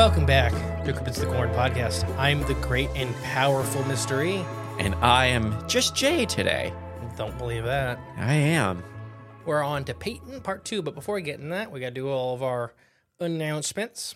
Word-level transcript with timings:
Welcome 0.00 0.24
back 0.24 0.52
to 0.86 0.94
Cryptids 0.94 1.20
the 1.20 1.26
Corn 1.26 1.50
podcast. 1.50 2.08
I'm 2.16 2.40
the 2.44 2.54
great 2.54 2.88
and 2.94 3.14
powerful 3.16 3.84
mystery. 3.84 4.42
And 4.78 4.94
I 4.94 5.26
am 5.26 5.54
just 5.68 5.94
Jay 5.94 6.24
today. 6.24 6.72
Don't 7.18 7.36
believe 7.36 7.64
that. 7.64 8.00
I 8.16 8.32
am. 8.32 8.82
We're 9.44 9.62
on 9.62 9.84
to 9.84 9.92
Peighton 9.92 10.40
part 10.40 10.64
two, 10.64 10.80
but 10.80 10.94
before 10.94 11.16
we 11.16 11.20
get 11.20 11.38
in 11.38 11.50
that, 11.50 11.70
we 11.70 11.80
got 11.80 11.88
to 11.88 11.92
do 11.92 12.08
all 12.08 12.34
of 12.34 12.42
our 12.42 12.72
announcements. 13.20 14.14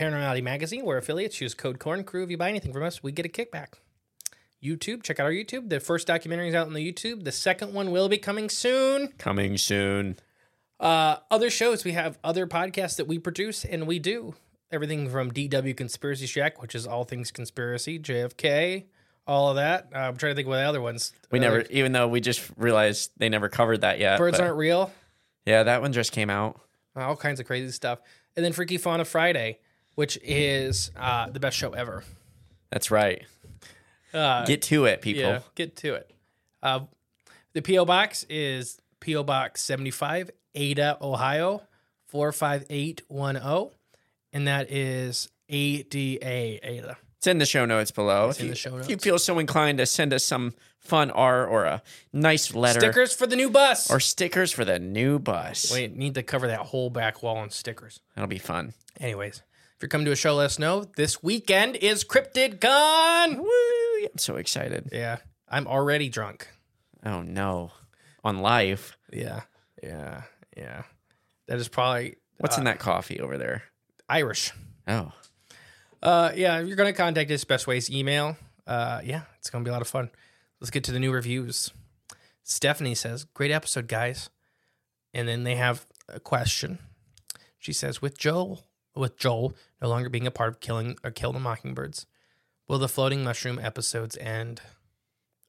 Paranormality 0.00 0.42
Magazine, 0.42 0.86
we're 0.86 0.96
affiliates. 0.96 1.42
Use 1.42 1.52
code 1.52 1.78
Corn 1.78 2.04
Crew. 2.04 2.24
If 2.24 2.30
you 2.30 2.38
buy 2.38 2.48
anything 2.48 2.72
from 2.72 2.82
us, 2.82 3.02
we 3.02 3.12
get 3.12 3.26
a 3.26 3.28
kickback. 3.28 3.74
YouTube, 4.64 5.02
check 5.02 5.20
out 5.20 5.26
our 5.26 5.30
YouTube. 5.30 5.68
The 5.68 5.78
first 5.78 6.06
documentary 6.06 6.48
is 6.48 6.54
out 6.54 6.68
on 6.68 6.72
the 6.72 6.90
YouTube. 6.90 7.24
The 7.24 7.32
second 7.32 7.74
one 7.74 7.90
will 7.90 8.08
be 8.08 8.16
coming 8.16 8.48
soon. 8.48 9.08
Coming 9.18 9.58
soon. 9.58 10.16
Uh, 10.80 11.16
other 11.30 11.50
shows, 11.50 11.84
we 11.84 11.92
have 11.92 12.18
other 12.24 12.46
podcasts 12.46 12.96
that 12.96 13.06
we 13.06 13.18
produce 13.18 13.66
and 13.66 13.86
we 13.86 13.98
do. 13.98 14.36
Everything 14.72 15.08
from 15.10 15.30
DW 15.30 15.76
Conspiracy 15.76 16.26
Shack, 16.26 16.62
which 16.62 16.74
is 16.74 16.86
all 16.86 17.04
things 17.04 17.30
conspiracy, 17.30 17.98
JFK, 17.98 18.84
all 19.26 19.50
of 19.50 19.56
that. 19.56 19.88
Uh, 19.94 19.98
I'm 19.98 20.16
trying 20.16 20.32
to 20.32 20.34
think 20.34 20.48
of 20.48 20.54
the 20.54 20.60
other 20.60 20.80
ones. 20.80 21.12
We 21.30 21.38
Uh, 21.38 21.42
never, 21.42 21.58
like 21.58 21.70
even 21.70 21.92
though 21.92 22.08
we 22.08 22.20
just 22.22 22.50
realized 22.56 23.10
they 23.18 23.28
never 23.28 23.50
covered 23.50 23.82
that 23.82 23.98
yet. 23.98 24.18
Birds 24.18 24.38
but- 24.38 24.44
Aren't 24.44 24.56
Real. 24.56 24.90
Yeah, 25.44 25.64
that 25.64 25.82
one 25.82 25.92
just 25.92 26.10
came 26.12 26.30
out. 26.30 26.58
all 26.96 27.16
kinds 27.16 27.38
of 27.40 27.46
crazy 27.46 27.70
stuff. 27.70 27.98
And 28.34 28.44
then 28.44 28.52
Freaky 28.52 28.78
Fauna 28.78 29.04
Friday, 29.04 29.58
which 29.94 30.18
is 30.22 30.90
uh, 30.96 31.28
the 31.28 31.40
best 31.40 31.56
show 31.56 31.72
ever. 31.72 32.02
That's 32.70 32.90
right. 32.90 33.24
Uh, 34.14 34.44
Get 34.46 34.62
to 34.62 34.84
it, 34.86 35.00
people. 35.02 35.22
yeah, 35.22 35.40
get 35.54 35.74
to 35.76 35.94
it. 35.94 36.10
Uh, 36.62 36.80
the 37.54 37.60
PO 37.62 37.84
box 37.84 38.24
is 38.30 38.80
PO 39.00 39.22
Box 39.24 39.62
seventy 39.62 39.90
five, 39.90 40.30
Ada, 40.54 40.96
Ohio 41.02 41.62
four 42.06 42.30
five 42.32 42.64
eight 42.70 43.02
one 43.08 43.34
zero, 43.36 43.72
and 44.32 44.46
that 44.46 44.70
is 44.70 45.28
ADA 45.48 46.66
Ada. 46.66 46.96
It's 47.18 47.26
in 47.26 47.38
the 47.38 47.46
show 47.46 47.64
notes 47.64 47.90
below. 47.90 48.30
It's 48.30 48.38
if 48.38 48.42
in 48.42 48.46
you, 48.48 48.52
the 48.52 48.58
show 48.58 48.76
If 48.78 48.88
you 48.90 48.96
feel 48.96 49.18
so 49.18 49.38
inclined 49.38 49.78
to 49.78 49.86
send 49.86 50.12
us 50.12 50.24
some 50.24 50.54
fun 50.80 51.10
art 51.12 51.48
or 51.48 51.64
a 51.64 51.82
nice 52.12 52.52
letter 52.52 52.80
Stickers 52.80 53.14
for 53.14 53.26
the 53.28 53.36
new 53.36 53.48
bus. 53.48 53.88
or 53.90 54.00
stickers 54.00 54.50
for 54.50 54.64
the 54.64 54.80
new 54.80 55.18
bus. 55.20 55.72
Wait, 55.72 55.94
need 55.96 56.14
to 56.14 56.22
cover 56.24 56.48
that 56.48 56.58
whole 56.60 56.90
back 56.90 57.22
wall 57.22 57.42
in 57.44 57.50
stickers. 57.50 58.00
That'll 58.16 58.26
be 58.28 58.38
fun. 58.38 58.74
Anyways, 58.98 59.36
if 59.76 59.82
you're 59.82 59.88
coming 59.88 60.04
to 60.06 60.12
a 60.12 60.16
show, 60.16 60.34
let 60.34 60.46
us 60.46 60.58
know. 60.58 60.84
This 60.96 61.22
weekend 61.22 61.76
is 61.76 62.02
Cryptid 62.04 62.60
Con. 62.60 63.38
Woo! 63.38 63.48
I'm 64.04 64.18
so 64.18 64.34
excited. 64.36 64.88
Yeah, 64.92 65.18
I'm 65.48 65.68
already 65.68 66.08
drunk. 66.08 66.48
Oh 67.04 67.22
no. 67.22 67.70
On 68.24 68.38
life. 68.38 68.96
Yeah, 69.12 69.42
yeah, 69.82 70.22
yeah. 70.56 70.82
That 71.46 71.58
is 71.58 71.68
probably 71.68 72.16
What's 72.38 72.56
Uh, 72.56 72.62
in 72.62 72.64
that 72.64 72.78
coffee 72.80 73.20
over 73.20 73.38
there? 73.38 73.62
Irish. 74.12 74.52
Oh. 74.86 75.10
Uh, 76.02 76.32
yeah, 76.34 76.60
if 76.60 76.66
you're 76.66 76.76
gonna 76.76 76.92
contact 76.92 77.30
us, 77.30 77.44
best 77.44 77.66
ways 77.66 77.90
email. 77.90 78.36
Uh, 78.66 79.00
yeah, 79.02 79.22
it's 79.38 79.48
gonna 79.48 79.64
be 79.64 79.70
a 79.70 79.72
lot 79.72 79.80
of 79.80 79.88
fun. 79.88 80.10
Let's 80.60 80.70
get 80.70 80.84
to 80.84 80.92
the 80.92 81.00
new 81.00 81.12
reviews. 81.12 81.70
Stephanie 82.42 82.94
says, 82.94 83.24
"Great 83.24 83.50
episode, 83.50 83.88
guys." 83.88 84.28
And 85.14 85.26
then 85.26 85.44
they 85.44 85.56
have 85.56 85.86
a 86.08 86.20
question. 86.20 86.78
She 87.58 87.72
says, 87.72 88.02
"With 88.02 88.18
Joel, 88.18 88.66
with 88.94 89.16
Joel 89.16 89.54
no 89.80 89.88
longer 89.88 90.10
being 90.10 90.26
a 90.26 90.30
part 90.30 90.50
of 90.50 90.60
killing 90.60 90.98
or 91.02 91.10
kill 91.10 91.32
the 91.32 91.40
mockingbirds, 91.40 92.06
will 92.68 92.78
the 92.78 92.88
floating 92.88 93.24
mushroom 93.24 93.58
episodes 93.58 94.16
end?" 94.18 94.60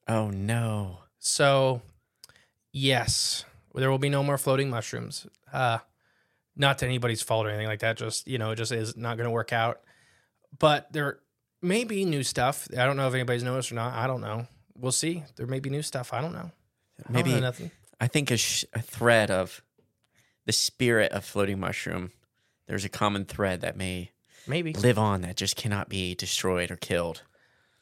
Oh 0.08 0.30
no. 0.30 1.00
So, 1.18 1.82
yes, 2.72 3.44
there 3.74 3.90
will 3.90 3.98
be 3.98 4.08
no 4.08 4.22
more 4.22 4.38
floating 4.38 4.70
mushrooms. 4.70 5.26
Uh, 5.52 5.78
not 6.56 6.78
to 6.78 6.86
anybody's 6.86 7.22
fault 7.22 7.46
or 7.46 7.50
anything 7.50 7.66
like 7.66 7.80
that. 7.80 7.96
Just 7.96 8.26
you 8.28 8.38
know, 8.38 8.50
it 8.50 8.56
just 8.56 8.72
is 8.72 8.96
not 8.96 9.16
going 9.16 9.26
to 9.26 9.30
work 9.30 9.52
out. 9.52 9.80
But 10.58 10.92
there 10.92 11.18
may 11.62 11.84
be 11.84 12.04
new 12.04 12.22
stuff. 12.22 12.68
I 12.72 12.84
don't 12.84 12.96
know 12.96 13.08
if 13.08 13.14
anybody's 13.14 13.42
noticed 13.42 13.72
or 13.72 13.76
not. 13.76 13.94
I 13.94 14.06
don't 14.06 14.20
know. 14.20 14.46
We'll 14.76 14.92
see. 14.92 15.24
There 15.36 15.46
may 15.46 15.60
be 15.60 15.70
new 15.70 15.82
stuff. 15.82 16.12
I 16.12 16.20
don't 16.20 16.32
know. 16.32 16.50
I 17.08 17.12
Maybe 17.12 17.32
know 17.32 17.40
nothing. 17.40 17.70
I 18.00 18.06
think 18.06 18.30
a, 18.30 18.36
sh- 18.36 18.64
a 18.72 18.80
thread 18.82 19.30
of 19.30 19.62
the 20.46 20.52
spirit 20.52 21.12
of 21.12 21.24
floating 21.24 21.58
mushroom. 21.58 22.12
There's 22.66 22.84
a 22.84 22.88
common 22.88 23.24
thread 23.24 23.60
that 23.62 23.76
may 23.76 24.10
Maybe. 24.46 24.72
live 24.74 24.98
on 24.98 25.22
that 25.22 25.36
just 25.36 25.56
cannot 25.56 25.88
be 25.88 26.14
destroyed 26.14 26.70
or 26.70 26.76
killed. 26.76 27.22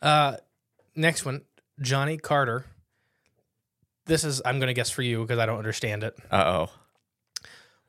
Uh, 0.00 0.36
next 0.94 1.24
one, 1.24 1.42
Johnny 1.80 2.16
Carter. 2.18 2.66
This 4.06 4.24
is 4.24 4.42
I'm 4.44 4.58
going 4.58 4.68
to 4.68 4.74
guess 4.74 4.90
for 4.90 5.02
you 5.02 5.22
because 5.22 5.38
I 5.38 5.46
don't 5.46 5.58
understand 5.58 6.04
it. 6.04 6.14
Uh 6.30 6.66
oh. 6.68 6.70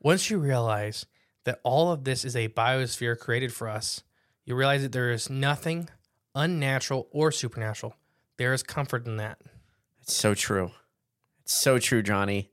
Once 0.04 0.28
you 0.28 0.36
realize 0.36 1.06
that 1.44 1.58
all 1.64 1.90
of 1.90 2.04
this 2.04 2.26
is 2.26 2.36
a 2.36 2.46
biosphere 2.48 3.18
created 3.18 3.50
for 3.54 3.70
us, 3.70 4.02
you 4.44 4.54
realize 4.54 4.82
that 4.82 4.92
there 4.92 5.10
is 5.10 5.30
nothing 5.30 5.88
unnatural 6.34 7.08
or 7.10 7.32
supernatural. 7.32 7.96
There 8.36 8.52
is 8.52 8.62
comfort 8.62 9.06
in 9.06 9.16
that. 9.16 9.40
It's 10.02 10.14
so 10.14 10.34
true. 10.34 10.72
It's 11.40 11.54
so 11.54 11.78
true, 11.78 12.02
Johnny. 12.02 12.50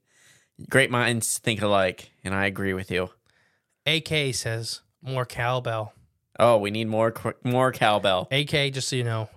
Great 0.70 0.90
minds 0.90 1.40
think 1.40 1.62
alike, 1.62 2.12
and 2.24 2.34
I 2.34 2.46
agree 2.46 2.74
with 2.74 2.90
you. 2.90 3.10
AK 3.86 4.34
says 4.34 4.80
more 5.02 5.26
cowbell. 5.26 5.92
Oh, 6.40 6.58
we 6.58 6.72
need 6.72 6.88
more 6.88 7.14
more 7.44 7.74
cowbell. 7.74 8.30
AK, 8.32 8.72
just 8.72 8.88
so 8.88 8.96
you 8.96 9.04
know, 9.04 9.28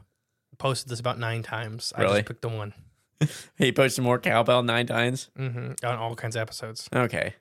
posted 0.58 0.88
this 0.88 1.00
about 1.00 1.18
nine 1.18 1.42
times. 1.42 1.92
I 1.96 2.04
just 2.04 2.26
picked 2.26 2.42
the 2.42 2.48
one 2.48 2.74
He 3.58 3.72
posted 3.72 4.04
more 4.04 4.20
cowbell 4.20 4.62
nine 4.62 4.86
times. 4.86 5.30
hmm 5.36 5.72
on 5.82 5.96
all 5.96 6.14
kinds 6.14 6.36
of 6.36 6.42
episodes. 6.42 6.88
Okay. 6.94 7.34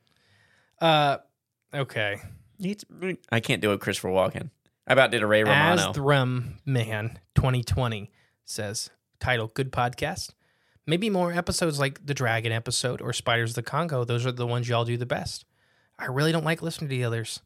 Uh, 0.83 1.17
okay. 1.73 2.21
I 3.31 3.39
can't 3.39 3.61
do 3.61 3.71
a 3.71 3.77
Christopher 3.77 4.09
Walken. 4.09 4.49
I 4.85 4.91
about 4.91 5.11
did 5.11 5.23
a 5.23 5.27
Ray 5.27 5.43
Romano. 5.43 5.89
As 5.89 5.95
the 5.95 6.01
Rum 6.01 6.57
Man 6.65 7.19
2020 7.35 8.11
says, 8.43 8.89
title 9.21 9.47
Good 9.47 9.71
Podcast. 9.71 10.31
Maybe 10.85 11.09
more 11.09 11.31
episodes 11.31 11.79
like 11.79 12.05
the 12.05 12.13
Dragon 12.13 12.51
episode 12.51 13.01
or 13.01 13.13
Spiders 13.13 13.51
of 13.51 13.55
the 13.55 13.63
Congo. 13.63 14.03
Those 14.03 14.25
are 14.25 14.33
the 14.33 14.45
ones 14.45 14.67
y'all 14.67 14.83
do 14.83 14.97
the 14.97 15.05
best. 15.05 15.45
I 15.97 16.07
really 16.07 16.33
don't 16.33 16.43
like 16.43 16.61
listening 16.61 16.89
to 16.89 16.95
the 16.97 17.05
others. 17.05 17.39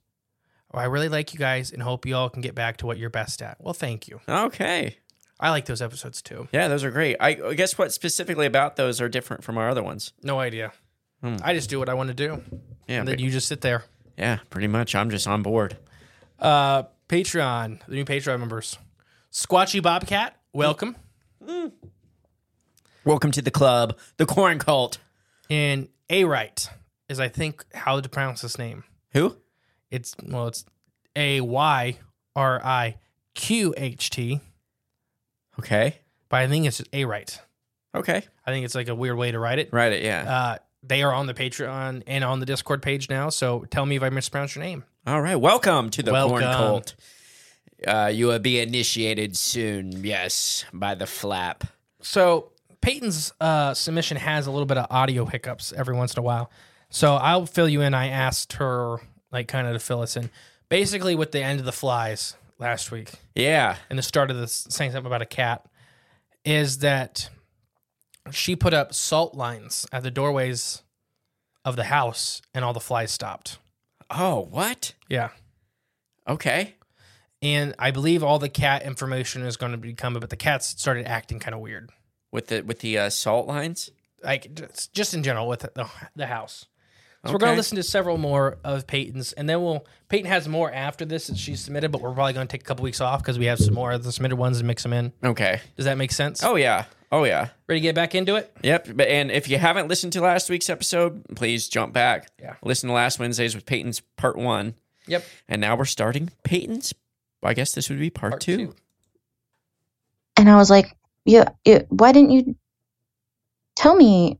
Or 0.71 0.79
I 0.79 0.85
really 0.85 1.09
like 1.09 1.31
you 1.31 1.39
guys 1.39 1.71
and 1.71 1.83
hope 1.83 2.07
y'all 2.07 2.29
can 2.29 2.41
get 2.41 2.55
back 2.55 2.77
to 2.77 2.87
what 2.87 2.97
you're 2.97 3.11
best 3.11 3.43
at. 3.43 3.57
Well, 3.59 3.75
thank 3.75 4.07
you. 4.07 4.19
okay. 4.27 4.97
I 5.39 5.51
like 5.51 5.65
those 5.65 5.83
episodes 5.83 6.23
too. 6.23 6.47
Yeah, 6.51 6.67
those 6.67 6.83
are 6.83 6.89
great. 6.89 7.17
I 7.19 7.37
I 7.45 7.53
guess 7.53 7.77
what 7.77 7.93
specifically 7.93 8.47
about 8.47 8.77
those 8.77 8.99
are 8.99 9.07
different 9.07 9.43
from 9.43 9.59
our 9.59 9.69
other 9.69 9.83
ones. 9.83 10.13
No 10.23 10.39
idea. 10.39 10.73
I 11.23 11.53
just 11.53 11.69
do 11.69 11.79
what 11.79 11.89
I 11.89 11.93
want 11.93 12.07
to 12.09 12.13
do. 12.13 12.41
Yeah, 12.87 12.99
and 12.99 13.07
then 13.07 13.19
you 13.19 13.29
just 13.31 13.47
sit 13.47 13.61
there. 13.61 13.83
yeah, 14.17 14.39
pretty 14.49 14.67
much. 14.67 14.95
I'm 14.95 15.09
just 15.09 15.27
on 15.27 15.41
board. 15.43 15.77
Uh, 16.39 16.83
Patreon, 17.09 17.79
the 17.87 17.95
new 17.95 18.05
Patreon 18.05 18.39
members. 18.39 18.77
Squatchy 19.31 19.81
Bobcat, 19.81 20.35
welcome. 20.53 20.95
Welcome 23.05 23.31
to 23.31 23.41
the 23.41 23.51
club, 23.51 23.97
the 24.17 24.25
corn 24.25 24.59
cult. 24.59 24.97
And 25.49 25.87
A 26.09 26.25
Right 26.25 26.67
is, 27.09 27.19
I 27.19 27.29
think, 27.29 27.63
how 27.73 27.99
to 28.01 28.09
pronounce 28.09 28.41
this 28.41 28.57
name. 28.57 28.83
Who? 29.13 29.37
It's, 29.89 30.13
well, 30.23 30.47
it's 30.47 30.65
A 31.15 31.39
Y 31.41 31.97
R 32.35 32.61
I 32.63 32.97
Q 33.33 33.73
H 33.77 34.09
T, 34.09 34.41
Okay. 35.59 35.97
but 36.29 36.37
I 36.41 36.47
think 36.47 36.65
it's 36.67 36.81
A 36.93 37.05
Right. 37.05 37.39
Okay. 37.95 38.21
I 38.45 38.51
think 38.51 38.65
it's 38.65 38.75
like 38.75 38.89
a 38.89 38.95
weird 38.95 39.17
way 39.17 39.31
to 39.31 39.39
write 39.39 39.59
it. 39.59 39.69
Right. 39.71 39.91
It. 39.93 40.03
Yeah. 40.03 40.23
Uh, 40.29 40.57
they 40.87 41.03
are 41.03 41.13
on 41.13 41.27
the 41.27 41.33
Patreon 41.33 42.03
and 42.07 42.23
on 42.23 42.39
the 42.39 42.45
Discord 42.45 42.81
page 42.81 43.09
now. 43.09 43.29
So 43.29 43.65
tell 43.69 43.85
me 43.85 43.95
if 43.95 44.03
I 44.03 44.09
mispronounced 44.09 44.55
your 44.55 44.63
name. 44.63 44.83
All 45.05 45.21
right. 45.21 45.35
Welcome 45.35 45.89
to 45.91 46.03
the 46.03 46.11
Welcome. 46.11 46.39
cult. 46.41 46.95
Uh, 47.85 48.11
you 48.13 48.27
will 48.27 48.39
be 48.39 48.59
initiated 48.59 49.37
soon. 49.37 50.03
Yes, 50.03 50.65
by 50.73 50.95
the 50.95 51.05
flap. 51.05 51.63
So 52.01 52.51
Peighton's 52.81 53.33
uh, 53.39 53.73
submission 53.73 54.17
has 54.17 54.47
a 54.47 54.51
little 54.51 54.65
bit 54.65 54.77
of 54.77 54.87
audio 54.89 55.25
hiccups 55.25 55.73
every 55.73 55.95
once 55.95 56.13
in 56.13 56.19
a 56.19 56.23
while. 56.23 56.49
So 56.89 57.15
I'll 57.15 57.45
fill 57.45 57.69
you 57.69 57.81
in. 57.81 57.93
I 57.93 58.07
asked 58.07 58.53
her 58.53 58.97
like 59.31 59.47
kind 59.47 59.67
of 59.67 59.73
to 59.73 59.79
fill 59.79 60.01
us 60.01 60.15
in. 60.17 60.29
Basically, 60.69 61.15
with 61.15 61.31
the 61.31 61.41
end 61.41 61.59
of 61.59 61.65
the 61.65 61.71
flies 61.71 62.35
last 62.59 62.91
week 62.91 63.11
Yeah. 63.35 63.75
and 63.89 63.99
the 63.99 64.03
start 64.03 64.31
of 64.31 64.37
this 64.37 64.65
saying 64.69 64.91
something 64.91 65.05
about 65.05 65.21
a 65.21 65.25
cat 65.27 65.65
is 66.43 66.79
that 66.79 67.29
she 68.31 68.55
put 68.55 68.73
up 68.73 68.93
salt 68.93 69.35
lines 69.35 69.85
at 69.91 70.03
the 70.03 70.11
doorways 70.11 70.83
of 71.65 71.75
the 71.75 71.85
house 71.85 72.41
and 72.53 72.63
all 72.65 72.73
the 72.73 72.79
flies 72.79 73.11
stopped. 73.11 73.57
Oh, 74.09 74.47
what? 74.51 74.93
Yeah. 75.09 75.29
Okay. 76.27 76.75
And 77.41 77.75
I 77.77 77.91
believe 77.91 78.23
all 78.23 78.39
the 78.39 78.49
cat 78.49 78.83
information 78.83 79.43
is 79.43 79.57
going 79.57 79.71
to 79.73 79.77
be 79.77 79.93
coming, 79.93 80.19
but 80.19 80.29
the 80.29 80.35
cats 80.35 80.67
started 80.79 81.05
acting 81.07 81.39
kind 81.39 81.53
of 81.53 81.61
weird. 81.61 81.91
With 82.31 82.47
the 82.47 82.61
with 82.61 82.79
the 82.79 82.97
uh, 82.97 83.09
salt 83.09 83.47
lines. 83.47 83.89
like 84.23 84.53
just- 84.55 84.93
just 84.93 85.13
in 85.13 85.23
general 85.23 85.47
with 85.47 85.59
the, 85.61 85.89
the 86.15 86.27
house. 86.27 86.65
So 87.27 87.33
we're 87.33 87.39
going 87.39 87.51
to 87.53 87.57
listen 87.57 87.75
to 87.75 87.83
several 87.83 88.17
more 88.17 88.57
of 88.63 88.87
Peighton's, 88.87 89.33
and 89.33 89.47
then 89.49 89.61
we'll. 89.61 89.85
Peighton 90.09 90.25
has 90.27 90.47
more 90.47 90.71
after 90.71 91.03
this 91.05 91.27
that 91.27 91.37
she 91.37 91.55
submitted, 91.55 91.91
but 91.91 92.01
we're 92.01 92.13
probably 92.13 92.33
going 92.33 92.47
to 92.47 92.51
take 92.51 92.61
a 92.61 92.65
couple 92.65 92.83
weeks 92.83 93.01
off 93.01 93.21
because 93.21 93.37
we 93.37 93.45
have 93.45 93.59
some 93.59 93.73
more 93.73 93.91
of 93.91 94.03
the 94.03 94.11
submitted 94.11 94.37
ones 94.37 94.57
and 94.59 94.67
mix 94.67 94.83
them 94.83 94.93
in. 94.93 95.11
Okay. 95.23 95.59
Does 95.75 95.85
that 95.85 95.97
make 95.97 96.11
sense? 96.11 96.43
Oh 96.43 96.55
yeah. 96.55 96.85
Oh 97.11 97.23
yeah. 97.25 97.49
ready 97.67 97.79
to 97.81 97.83
get 97.83 97.95
back 97.95 98.15
into 98.15 98.35
it? 98.35 98.51
Yep. 98.63 98.89
But 98.95 99.07
and 99.09 99.29
if 99.31 99.47
you 99.49 99.57
haven't 99.57 99.87
listened 99.89 100.13
to 100.13 100.21
last 100.21 100.49
week's 100.49 100.69
episode, 100.69 101.23
please 101.35 101.67
jump 101.69 101.93
back. 101.93 102.29
Yeah. 102.41 102.55
Listen 102.63 102.87
to 102.87 102.93
last 102.93 103.19
Wednesday's 103.19 103.53
with 103.55 103.65
Peighton's 103.65 103.99
part 104.15 104.37
one, 104.37 104.75
Yep. 105.07 105.23
and 105.49 105.59
now 105.61 105.75
we're 105.75 105.85
starting 105.85 106.29
Peighton's. 106.43 106.93
I 107.43 107.53
guess 107.53 107.73
this 107.73 107.89
would 107.89 107.99
be 107.99 108.09
part, 108.09 108.31
Part 108.31 108.41
two. 108.41 108.57
two. 108.57 108.75
And 110.37 110.49
I 110.49 110.55
was 110.57 110.69
like, 110.69 110.95
yeah, 111.25 111.49
yeah, 111.65 111.83
why 111.89 112.11
didn't 112.11 112.31
you 112.31 112.55
tell 113.75 113.95
me? 113.95 114.39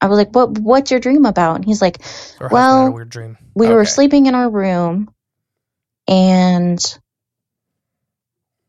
I 0.00 0.06
was 0.08 0.18
like, 0.18 0.30
what, 0.34 0.58
what's 0.58 0.90
your 0.90 1.00
dream 1.00 1.26
about? 1.26 1.56
And 1.56 1.64
he's 1.64 1.82
like, 1.82 2.02
had 2.02 2.52
Well- 2.52 2.86
a 2.88 2.92
weird 2.92 3.10
dream. 3.10 3.38
we 3.54 3.68
were 3.68 3.84
sleeping 3.86 4.26
in 4.26 4.34
our 4.34 4.50
room 4.50 5.10
and 6.08 6.78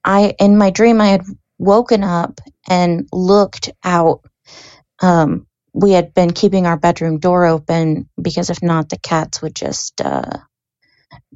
I, 0.03 0.35
in 0.39 0.57
my 0.57 0.71
dream, 0.71 1.01
I 1.01 1.07
had 1.09 1.23
woken 1.59 2.03
up 2.03 2.41
and 2.69 3.07
looked 3.13 3.71
out. 3.83 4.21
Um, 5.01 5.47
we 5.73 5.91
had 5.93 6.13
been 6.13 6.31
keeping 6.31 6.67
our 6.67 6.77
bedroom 6.77 7.19
door 7.19 7.45
open 7.45 8.09
because 8.21 8.49
if 8.49 8.63
not, 8.63 8.89
the 8.89 8.99
cats 8.99 9.41
would 9.41 9.55
just, 9.55 10.01
uh, 10.01 10.31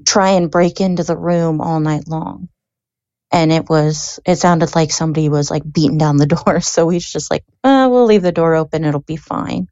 try 0.07 0.31
and 0.31 0.51
break 0.51 0.81
into 0.81 1.03
the 1.03 1.17
room 1.17 1.61
all 1.61 1.79
night 1.79 2.07
long. 2.07 2.49
And 3.33 3.51
it 3.53 3.69
was, 3.69 4.19
it 4.25 4.37
sounded 4.37 4.75
like 4.75 4.91
somebody 4.91 5.29
was 5.29 5.51
like 5.51 5.63
beating 5.71 5.99
down 5.99 6.17
the 6.17 6.27
door. 6.27 6.61
So 6.61 6.89
he's 6.89 7.11
just 7.11 7.31
like, 7.31 7.45
uh, 7.63 7.89
we'll 7.91 8.05
leave 8.05 8.23
the 8.23 8.33
door 8.33 8.55
open. 8.55 8.85
It'll 8.85 9.01
be 9.01 9.17
fine. 9.17 9.67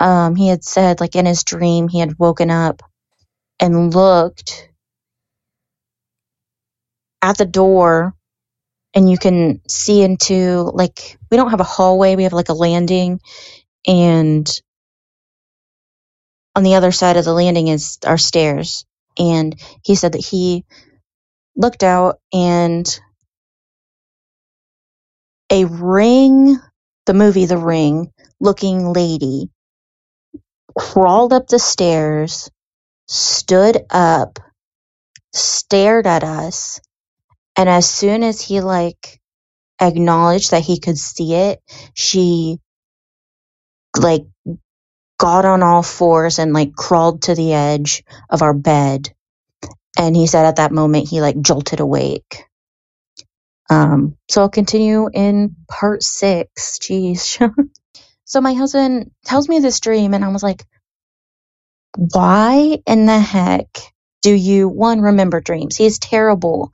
Um, 0.00 0.36
he 0.36 0.48
had 0.48 0.64
said, 0.64 1.00
like 1.00 1.16
in 1.16 1.26
his 1.26 1.44
dream, 1.44 1.88
he 1.88 2.00
had 2.00 2.18
woken 2.18 2.50
up 2.50 2.82
and 3.60 3.94
looked 3.94 4.68
at 7.22 7.38
the 7.38 7.46
door 7.46 8.14
and 8.94 9.10
you 9.10 9.18
can 9.18 9.62
see 9.68 10.02
into 10.02 10.70
like 10.74 11.18
we 11.30 11.38
don't 11.38 11.50
have 11.50 11.60
a 11.60 11.64
hallway 11.64 12.16
we 12.16 12.24
have 12.24 12.32
like 12.34 12.50
a 12.50 12.54
landing 12.54 13.20
and 13.86 14.50
on 16.56 16.62
the 16.64 16.74
other 16.76 16.92
side 16.92 17.16
of 17.16 17.24
the 17.24 17.34
landing 17.34 17.68
is 17.68 17.98
our 18.06 18.18
stairs 18.18 18.86
and 19.18 19.60
he 19.84 19.94
said 19.96 20.12
that 20.12 20.24
he 20.24 20.64
looked 21.60 21.84
out 21.84 22.20
and 22.34 23.00
a 25.50 25.64
ring 25.66 26.58
the 27.06 27.14
movie 27.14 27.46
the 27.46 27.58
ring 27.58 28.12
looking 28.40 28.92
lady 28.92 29.50
crawled 30.78 31.32
up 31.32 31.48
the 31.48 31.58
stairs 31.58 32.50
stood 33.08 33.78
up 33.90 34.38
stared 35.34 36.06
at 36.06 36.24
us 36.24 36.80
and 37.56 37.68
as 37.68 37.88
soon 37.90 38.22
as 38.24 38.40
he 38.40 38.60
like 38.62 39.20
acknowledged 39.80 40.52
that 40.52 40.62
he 40.62 40.80
could 40.80 40.98
see 40.98 41.34
it 41.34 41.60
she 41.94 42.58
like 44.00 44.24
got 45.18 45.44
on 45.44 45.62
all 45.62 45.82
fours 45.82 46.38
and 46.38 46.52
like 46.52 46.74
crawled 46.74 47.22
to 47.22 47.34
the 47.34 47.52
edge 47.54 48.04
of 48.30 48.42
our 48.42 48.54
bed 48.54 49.10
and 49.98 50.16
he 50.16 50.26
said 50.26 50.46
at 50.46 50.56
that 50.56 50.72
moment 50.72 51.08
he 51.08 51.20
like 51.22 51.40
jolted 51.40 51.80
awake. 51.80 52.44
Um 53.70 54.16
so 54.30 54.42
i'll 54.42 54.50
continue 54.50 55.10
in 55.12 55.56
part 55.68 56.02
six. 56.02 56.78
Jeez. 56.80 57.40
So 58.26 58.40
my 58.40 58.54
husband 58.54 59.10
tells 59.24 59.48
me 59.48 59.60
this 59.60 59.80
dream 59.80 60.14
and 60.14 60.24
i 60.24 60.28
was 60.28 60.42
like 60.42 60.62
why 61.96 62.78
in 62.86 63.06
the 63.06 63.20
heck 63.20 63.68
do 64.22 64.32
you 64.34 64.68
one 64.68 65.00
remember 65.02 65.40
dreams? 65.40 65.76
He's 65.76 65.98
terrible 66.00 66.72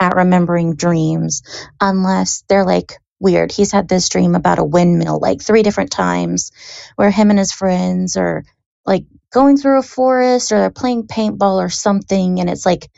at 0.00 0.16
remembering 0.16 0.76
dreams 0.76 1.42
unless 1.80 2.44
they're 2.48 2.66
like 2.66 2.94
weird. 3.20 3.52
He's 3.52 3.72
had 3.72 3.88
this 3.88 4.08
dream 4.10 4.34
about 4.34 4.60
a 4.60 4.64
windmill 4.64 5.20
like 5.20 5.42
three 5.42 5.62
different 5.64 5.92
times 5.92 6.52
where 6.96 7.10
him 7.10 7.30
and 7.30 7.38
his 7.38 7.52
friends 7.52 8.16
are 8.16 8.44
like 8.86 9.04
going 9.34 9.58
through 9.58 9.80
a 9.80 9.84
forest 9.84 10.52
or 10.52 10.60
they're 10.60 10.70
playing 10.70 11.08
paintball 11.08 11.58
or 11.58 11.70
something 11.70 12.40
and 12.40 12.50
it's 12.50 12.66
like 12.66 12.88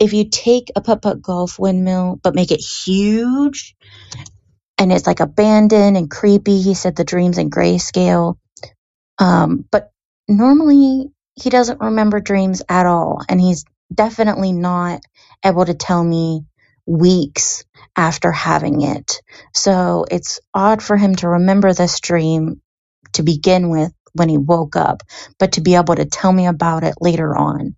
if 0.00 0.12
you 0.12 0.28
take 0.30 0.70
a 0.76 0.82
putt 0.82 1.02
putt 1.02 1.22
golf 1.22 1.58
windmill 1.58 2.20
but 2.22 2.36
make 2.36 2.52
it 2.52 2.60
huge 2.60 3.74
and 4.78 4.92
it's 4.92 5.08
like 5.08 5.20
abandoned 5.20 5.96
and 5.98 6.10
creepy 6.10 6.62
he 6.62 6.74
said 6.74 6.96
the 6.96 7.04
dreams 7.04 7.38
in 7.38 7.50
grayscale. 7.50 8.36
Um, 9.18 9.66
but 9.70 9.92
normally 10.28 11.10
he 11.40 11.50
doesn't 11.50 11.80
remember 11.80 12.20
dreams 12.20 12.62
at 12.68 12.86
all 12.86 13.22
and 13.28 13.40
he's 13.40 13.64
definitely 13.94 14.52
not 14.52 15.02
able 15.44 15.64
to 15.66 15.74
tell 15.74 16.04
me 16.04 16.42
weeks 16.86 17.64
after 17.96 18.32
having 18.32 18.82
it. 18.82 19.22
So 19.54 20.06
it's 20.10 20.40
odd 20.54 20.82
for 20.82 20.96
him 20.96 21.16
to 21.16 21.28
remember 21.30 21.74
this 21.74 22.00
dream 22.00 22.62
to 23.14 23.22
begin 23.22 23.70
with 23.70 23.92
when 24.14 24.28
he 24.28 24.38
woke 24.38 24.76
up 24.76 25.02
but 25.38 25.52
to 25.52 25.62
be 25.62 25.74
able 25.76 25.94
to 25.96 26.06
tell 26.06 26.32
me 26.32 26.46
about 26.46 26.84
it 26.84 26.94
later 27.00 27.36
on 27.36 27.76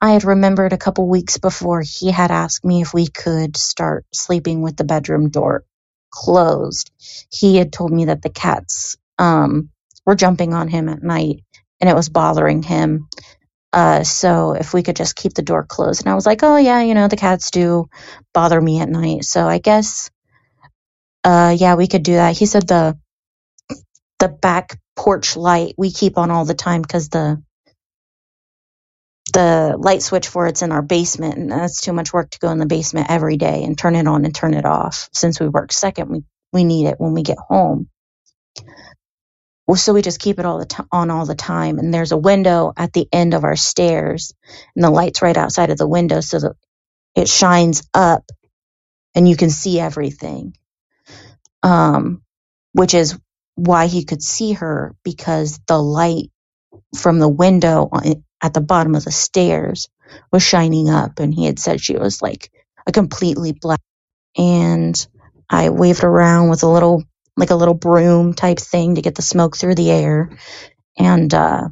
i 0.00 0.12
had 0.12 0.24
remembered 0.24 0.72
a 0.72 0.78
couple 0.78 1.08
weeks 1.08 1.38
before 1.38 1.82
he 1.82 2.10
had 2.10 2.30
asked 2.30 2.64
me 2.64 2.82
if 2.82 2.94
we 2.94 3.06
could 3.08 3.56
start 3.56 4.06
sleeping 4.14 4.62
with 4.62 4.76
the 4.76 4.84
bedroom 4.84 5.30
door 5.30 5.64
closed 6.12 6.90
he 7.32 7.56
had 7.56 7.72
told 7.72 7.92
me 7.92 8.06
that 8.06 8.22
the 8.22 8.30
cats 8.30 8.96
um, 9.18 9.70
were 10.06 10.16
jumping 10.16 10.54
on 10.54 10.68
him 10.68 10.88
at 10.90 11.02
night 11.04 11.40
and 11.80 11.90
it 11.90 11.96
was 11.96 12.10
bothering 12.10 12.64
him. 12.64 13.08
Uh, 13.72 14.04
so 14.04 14.52
if 14.54 14.74
we 14.74 14.82
could 14.82 14.96
just 14.96 15.16
keep 15.16 15.34
the 15.34 15.42
door 15.42 15.64
closed, 15.64 16.02
and 16.02 16.10
I 16.12 16.16
was 16.16 16.26
like, 16.26 16.42
oh 16.42 16.56
yeah, 16.58 16.82
you 16.82 16.94
know 16.94 17.08
the 17.08 17.16
cats 17.16 17.50
do 17.52 17.86
bother 18.34 18.60
me 18.60 18.80
at 18.80 18.88
night, 18.90 19.24
so 19.24 19.46
I 19.46 19.58
guess, 19.58 20.10
uh, 21.24 21.56
yeah, 21.58 21.76
we 21.76 21.88
could 21.88 22.02
do 22.04 22.14
that. 22.14 22.36
He 22.38 22.46
said 22.46 22.68
the 22.68 22.98
the 24.20 24.28
back 24.28 24.80
porch 24.96 25.36
light 25.36 25.74
we 25.78 25.90
keep 25.92 26.18
on 26.18 26.30
all 26.30 26.44
the 26.44 26.54
time 26.54 26.82
because 26.82 27.08
the 27.10 27.42
the 29.32 29.76
light 29.78 30.02
switch 30.02 30.28
for 30.28 30.46
it's 30.48 30.62
in 30.62 30.72
our 30.72 30.82
basement, 30.82 31.36
and 31.36 31.52
that's 31.52 31.80
too 31.82 31.92
much 31.92 32.12
work 32.12 32.30
to 32.30 32.38
go 32.38 32.50
in 32.50 32.58
the 32.58 32.66
basement 32.66 33.08
every 33.10 33.36
day 33.36 33.64
and 33.64 33.78
turn 33.78 33.96
it 33.96 34.06
on 34.08 34.24
and 34.24 34.34
turn 34.34 34.54
it 34.54 34.66
off. 34.66 35.08
Since 35.12 35.40
we 35.40 35.48
work 35.48 35.72
second, 35.72 36.10
we 36.10 36.24
we 36.52 36.64
need 36.64 36.86
it 36.86 37.00
when 37.00 37.14
we 37.14 37.22
get 37.24 37.38
home. 37.38 37.88
Well, 39.66 39.76
so 39.76 39.94
we 39.94 40.02
just 40.02 40.20
keep 40.20 40.38
it 40.40 40.46
all 40.46 40.58
the 40.58 40.66
time 40.66 40.88
on 40.92 41.10
all 41.10 41.26
the 41.26 41.36
time. 41.36 41.78
And 41.78 41.94
there's 41.94 42.12
a 42.12 42.18
window 42.18 42.72
at 42.76 42.92
the 42.92 43.08
end 43.12 43.34
of 43.34 43.44
our 43.44 43.56
stairs, 43.56 44.34
and 44.76 44.84
the 44.84 44.90
light's 44.90 45.22
right 45.22 45.36
outside 45.36 45.70
of 45.70 45.78
the 45.78 45.88
window, 45.88 46.20
so 46.20 46.40
that 46.40 46.56
it 47.16 47.28
shines 47.28 47.82
up, 47.94 48.24
and 49.14 49.28
you 49.28 49.36
can 49.36 49.50
see 49.50 49.80
everything. 49.80 50.54
Um, 51.62 52.22
which 52.74 52.94
is 52.94 53.18
why 53.66 53.86
he 53.88 54.04
could 54.04 54.22
see 54.22 54.52
her 54.54 54.96
because 55.04 55.60
the 55.68 55.78
light 55.78 56.30
from 56.96 57.18
the 57.20 57.28
window 57.28 57.90
at 58.42 58.54
the 58.54 58.60
bottom 58.62 58.94
of 58.94 59.04
the 59.04 59.12
stairs 59.12 59.88
was 60.32 60.42
shining 60.42 60.90
up 60.90 61.20
and 61.20 61.34
he 61.34 61.46
had 61.46 61.58
said 61.58 61.80
she 61.80 61.96
was 61.96 62.22
like 62.22 62.50
a 62.86 62.92
completely 62.92 63.52
black 63.52 63.80
and 64.38 65.06
I 65.50 65.70
waved 65.70 66.04
around 66.04 66.50
with 66.50 66.64
a 66.64 66.68
little 66.68 67.04
like 67.36 67.50
a 67.50 67.56
little 67.56 67.74
broom 67.74 68.34
type 68.34 68.60
thing 68.60 68.96
to 68.96 69.02
get 69.02 69.16
the 69.16 69.22
smoke 69.22 69.56
through 69.56 69.76
the 69.76 69.90
air 69.90 70.30
and 70.98 71.32
uh 71.34 71.68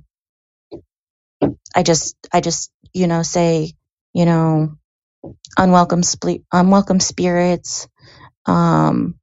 I 1.77 1.83
just 1.85 2.17
I 2.33 2.41
just 2.41 2.73
you 2.95 3.07
know 3.09 3.23
say 3.23 3.73
you 4.15 4.27
know 4.27 4.77
unwelcome 5.59 6.03
unwelcome 6.53 7.01
spirits 7.01 7.89
um 8.47 9.15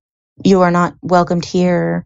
you 0.44 0.62
are 0.62 0.72
not 0.72 0.96
welcomed 1.02 1.46
here 1.46 2.06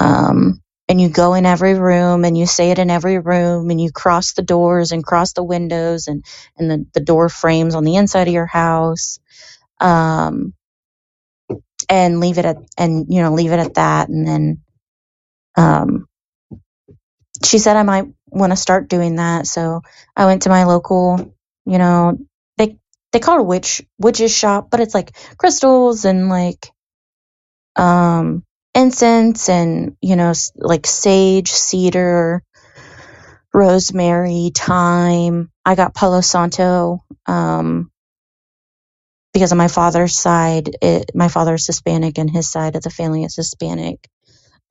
um 0.00 0.60
and 0.88 1.00
you 1.00 1.08
go 1.08 1.34
in 1.34 1.46
every 1.46 1.74
room 1.74 2.24
and 2.24 2.36
you 2.36 2.46
say 2.46 2.70
it 2.70 2.78
in 2.78 2.90
every 2.90 3.18
room 3.18 3.70
and 3.70 3.80
you 3.80 3.90
cross 3.92 4.34
the 4.34 4.42
doors 4.42 4.92
and 4.92 5.04
cross 5.04 5.32
the 5.32 5.44
windows 5.44 6.08
and 6.08 6.24
and 6.58 6.70
the, 6.70 6.86
the 6.94 7.00
door 7.00 7.28
frames 7.28 7.74
on 7.74 7.84
the 7.84 7.96
inside 7.96 8.28
of 8.28 8.34
your 8.34 8.46
house. 8.46 9.20
Um 9.80 10.54
and 11.90 12.20
leave 12.20 12.38
it 12.38 12.46
at 12.46 12.58
and 12.78 13.06
you 13.10 13.22
know 13.22 13.32
leave 13.34 13.52
it 13.52 13.60
at 13.60 13.74
that. 13.74 14.08
And 14.08 14.26
then 14.28 14.62
um 15.56 16.06
she 17.44 17.58
said 17.58 17.76
i 17.76 17.82
might 17.84 18.06
want 18.28 18.52
to 18.52 18.56
start 18.56 18.88
doing 18.88 19.16
that. 19.16 19.46
So 19.46 19.82
i 20.16 20.26
went 20.26 20.42
to 20.42 20.50
my 20.50 20.64
local 20.64 21.34
you 21.66 21.78
know 21.78 22.18
they 22.58 22.78
they 23.12 23.20
call 23.20 23.38
it 23.38 23.42
a 23.42 23.44
witch 23.44 23.82
witch's 23.98 24.36
shop 24.36 24.70
but 24.70 24.80
it's 24.80 24.94
like 24.94 25.12
crystals 25.38 26.04
and 26.06 26.28
like 26.30 26.70
um 27.76 28.44
incense 28.74 29.50
and 29.50 29.96
you 30.02 30.16
know 30.16 30.30
like 30.56 30.86
sage 30.86 31.52
cedar 31.52 32.44
rosemary 33.54 34.52
thyme. 34.56 35.50
I 35.64 35.74
got 35.76 35.94
palo 35.94 36.22
santo 36.22 37.04
um 37.26 37.90
because 39.34 39.52
on 39.52 39.58
my 39.58 39.68
father's 39.68 40.18
side 40.18 40.76
it, 40.82 41.12
my 41.14 41.28
father's 41.28 41.66
hispanic 41.66 42.18
and 42.18 42.30
his 42.30 42.50
side 42.50 42.76
of 42.76 42.82
the 42.82 42.90
family 42.90 43.24
is 43.24 43.36
hispanic. 43.36 44.08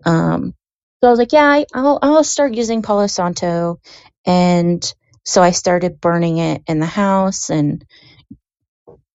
Um 0.06 0.54
so 1.02 1.08
i 1.08 1.12
was 1.12 1.20
like 1.20 1.34
yeah 1.34 1.46
I, 1.48 1.66
i'll 1.74 2.00
i'll 2.02 2.24
start 2.26 2.56
using 2.56 2.82
palo 2.84 3.08
santo. 3.08 3.80
And 4.26 4.94
so 5.26 5.44
i 5.44 5.52
started 5.52 6.02
burning 6.02 6.40
it 6.40 6.64
in 6.68 6.80
the 6.80 6.88
house 6.88 7.50
and 7.52 7.86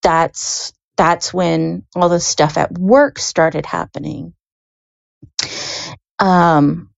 that's 0.02 0.72
that's 0.96 1.34
when 1.34 1.84
all 1.96 2.10
the 2.10 2.20
stuff 2.20 2.58
at 2.58 2.72
work 2.78 3.18
started 3.18 3.66
happening 3.66 4.34
um 6.20 6.90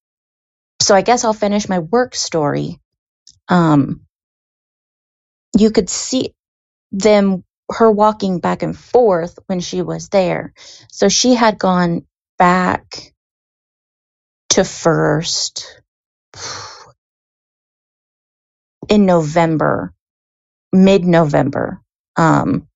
so 0.80 0.94
I 0.94 1.02
guess 1.02 1.24
I'll 1.24 1.32
finish 1.34 1.68
my 1.68 1.78
work 1.80 2.14
story. 2.14 2.80
Um, 3.48 4.02
you 5.58 5.70
could 5.70 5.90
see 5.90 6.34
them, 6.92 7.44
her 7.70 7.90
walking 7.90 8.40
back 8.40 8.62
and 8.62 8.78
forth 8.78 9.38
when 9.46 9.60
she 9.60 9.82
was 9.82 10.08
there. 10.10 10.54
So 10.90 11.08
she 11.08 11.34
had 11.34 11.58
gone 11.58 12.06
back 12.38 13.12
to 14.50 14.64
first 14.64 15.82
in 18.88 19.06
November, 19.06 19.94
mid 20.72 21.04
November. 21.04 21.82
Um, 22.16 22.67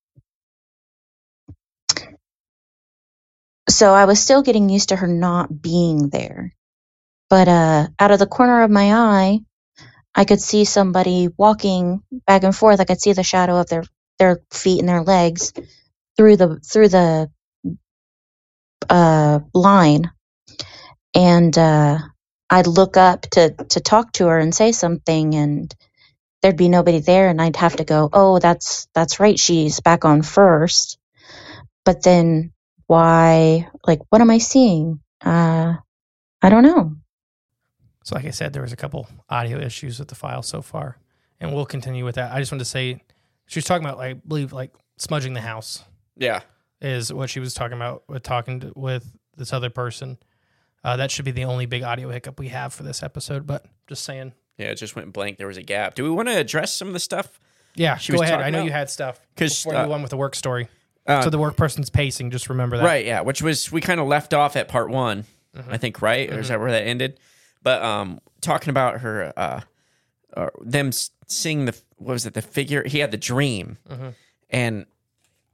so 3.69 3.93
I 3.93 4.05
was 4.05 4.21
still 4.21 4.43
getting 4.43 4.69
used 4.69 4.89
to 4.89 4.97
her 4.97 5.07
not 5.07 5.61
being 5.61 6.09
there. 6.09 6.53
But 7.29 7.47
uh, 7.49 7.87
out 7.99 8.11
of 8.11 8.19
the 8.19 8.27
corner 8.27 8.63
of 8.63 8.71
my 8.71 8.93
eye, 8.93 9.39
I 10.15 10.25
could 10.25 10.41
see 10.41 10.65
somebody 10.65 11.29
walking 11.37 12.03
back 12.27 12.43
and 12.43 12.55
forth. 12.55 12.79
I 12.79 12.85
could 12.85 13.01
see 13.01 13.13
the 13.13 13.23
shadow 13.23 13.57
of 13.59 13.69
their 13.69 13.83
their 14.19 14.41
feet 14.51 14.79
and 14.79 14.89
their 14.89 15.03
legs 15.03 15.53
through 16.17 16.37
the 16.37 16.59
through 16.59 16.89
the 16.89 17.31
uh, 18.89 19.39
line, 19.53 20.11
and 21.15 21.57
uh, 21.57 21.99
I'd 22.49 22.67
look 22.67 22.97
up 22.97 23.23
to 23.33 23.51
to 23.51 23.81
talk 23.81 24.13
to 24.13 24.27
her 24.27 24.39
and 24.39 24.55
say 24.55 24.71
something, 24.73 25.35
and 25.35 25.75
there'd 26.41 26.57
be 26.57 26.69
nobody 26.69 26.99
there, 26.99 27.29
and 27.29 27.41
I'd 27.41 27.57
have 27.57 27.77
to 27.77 27.85
go, 27.85 28.09
"Oh, 28.13 28.39
that's 28.39 28.87
that's 28.95 29.19
right, 29.19 29.39
she's 29.39 29.81
back 29.81 30.05
on 30.05 30.23
first. 30.23 30.99
But 31.85 32.03
then 32.03 32.52
why? 32.93 33.67
Like, 33.87 33.99
what 34.09 34.21
am 34.21 34.29
I 34.29 34.37
seeing? 34.37 34.99
Uh, 35.25 35.73
I 36.41 36.49
don't 36.49 36.63
know. 36.63 36.95
So, 38.03 38.15
like 38.15 38.25
I 38.25 38.29
said, 38.31 38.53
there 38.53 38.61
was 38.61 38.71
a 38.73 38.75
couple 38.77 39.07
audio 39.29 39.57
issues 39.59 39.97
with 39.99 40.09
the 40.09 40.15
file 40.15 40.43
so 40.43 40.61
far, 40.61 40.97
and 41.39 41.53
we'll 41.53 41.65
continue 41.65 42.05
with 42.05 42.15
that. 42.15 42.31
I 42.31 42.39
just 42.39 42.51
wanted 42.51 42.65
to 42.65 42.69
say 42.69 43.01
she 43.47 43.57
was 43.59 43.65
talking 43.65 43.83
about, 43.85 43.97
like, 43.97 44.11
I 44.17 44.21
believe, 44.27 44.53
like 44.53 44.71
smudging 44.97 45.33
the 45.33 45.41
house 45.41 45.83
Yeah. 46.17 46.41
is 46.81 47.11
what 47.11 47.29
she 47.29 47.39
was 47.39 47.53
talking 47.53 47.77
about 47.77 48.03
with 48.07 48.21
talking 48.23 48.59
to, 48.59 48.73
with 48.75 49.05
this 49.37 49.53
other 49.53 49.69
person. 49.69 50.17
Uh, 50.83 50.97
that 50.97 51.09
should 51.11 51.25
be 51.25 51.31
the 51.31 51.45
only 51.45 51.65
big 51.65 51.81
audio 51.81 52.09
hiccup 52.11 52.39
we 52.39 52.49
have 52.49 52.73
for 52.73 52.83
this 52.83 53.01
episode, 53.01 53.47
but 53.47 53.65
just 53.87 54.03
saying. 54.03 54.33
Yeah, 54.57 54.67
it 54.67 54.75
just 54.75 54.95
went 54.95 55.11
blank. 55.13 55.37
There 55.37 55.47
was 55.47 55.57
a 55.57 55.63
gap. 55.63 55.95
Do 55.95 56.03
we 56.03 56.09
want 56.11 56.27
to 56.27 56.37
address 56.37 56.71
some 56.73 56.87
of 56.89 56.93
the 56.93 56.99
stuff? 56.99 57.39
Yeah, 57.73 57.95
She 57.97 58.11
go 58.11 58.19
was 58.19 58.29
ahead. 58.29 58.41
I 58.41 58.49
know 58.51 58.59
about- 58.59 58.65
you 58.65 58.71
had 58.71 58.89
stuff 58.89 59.19
'Cause, 59.35 59.63
before 59.63 59.75
uh, 59.79 59.83
you 59.85 59.89
won 59.89 60.01
with 60.03 60.11
the 60.11 60.17
work 60.17 60.35
story. 60.35 60.67
Uh, 61.05 61.21
so 61.23 61.29
the 61.29 61.37
work 61.37 61.57
person's 61.57 61.89
pacing. 61.89 62.31
Just 62.31 62.49
remember 62.49 62.77
that. 62.77 62.83
Right, 62.85 63.05
yeah, 63.05 63.21
which 63.21 63.41
was 63.41 63.71
we 63.71 63.81
kind 63.81 63.99
of 63.99 64.07
left 64.07 64.33
off 64.33 64.55
at 64.55 64.67
part 64.67 64.89
one, 64.89 65.25
I 65.69 65.77
think, 65.77 66.01
right? 66.01 66.31
Or 66.31 66.39
is 66.39 66.47
that 66.47 66.59
where 66.59 66.71
that 66.71 66.83
ended? 66.87 67.19
But 67.61 67.81
um, 67.83 68.19
talking 68.41 68.69
about 68.69 69.01
her, 69.01 69.33
uh, 69.37 69.61
uh, 70.35 70.49
them 70.61 70.91
seeing 71.27 71.65
the 71.65 71.75
what 71.97 72.13
was 72.13 72.25
it? 72.25 72.33
The 72.33 72.41
figure 72.41 72.83
he 72.85 72.99
had 72.99 73.11
the 73.11 73.17
dream, 73.17 73.77
and 74.49 74.85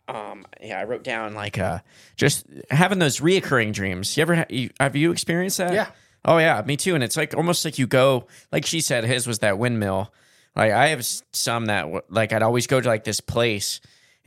um, 0.08 0.46
yeah, 0.62 0.80
I 0.80 0.84
wrote 0.86 1.04
down 1.04 1.34
like 1.36 1.58
uh, 1.60 1.80
just 2.16 2.46
having 2.72 3.00
those 3.00 3.20
reoccurring 3.20 3.74
dreams. 3.74 4.18
You 4.18 4.22
ever 4.22 4.36
ha- 4.36 4.46
you, 4.50 4.70
have 4.80 4.96
you 4.96 5.12
experienced 5.12 5.58
that? 5.58 5.74
Yeah. 5.74 5.88
Oh 6.26 6.38
yeah, 6.38 6.62
me 6.66 6.76
too. 6.78 6.96
And 6.96 7.04
it's 7.04 7.16
like 7.18 7.36
almost 7.36 7.64
like 7.64 7.78
you 7.80 7.88
go, 7.88 8.28
like 8.52 8.66
she 8.66 8.82
said, 8.82 9.04
his 9.04 9.26
was 9.28 9.40
that 9.40 9.58
windmill. 9.58 10.12
Like 10.56 10.72
I 10.72 10.88
have 10.88 11.06
some 11.32 11.68
that 11.68 11.88
like 12.12 12.34
I'd 12.34 12.44
always 12.44 12.68
go 12.68 12.82
to 12.82 12.88
like 12.88 13.04
this 13.04 13.22
place, 13.22 13.80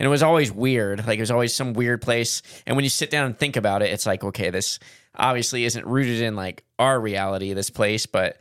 and 0.02 0.08
it 0.08 0.10
was 0.10 0.24
always 0.24 0.50
weird. 0.50 1.06
Like 1.06 1.18
it 1.18 1.22
was 1.22 1.30
always 1.30 1.54
some 1.54 1.74
weird 1.74 2.02
place. 2.02 2.42
And 2.66 2.74
when 2.74 2.82
you 2.82 2.88
sit 2.88 3.08
down 3.08 3.24
and 3.24 3.38
think 3.38 3.54
about 3.54 3.82
it, 3.82 3.90
it's 3.92 4.04
like 4.04 4.24
okay, 4.24 4.50
this 4.50 4.80
obviously 5.14 5.64
isn't 5.64 5.86
rooted 5.86 6.20
in 6.20 6.34
like 6.34 6.64
our 6.76 7.00
reality. 7.00 7.52
This 7.52 7.70
place, 7.70 8.04
but 8.04 8.40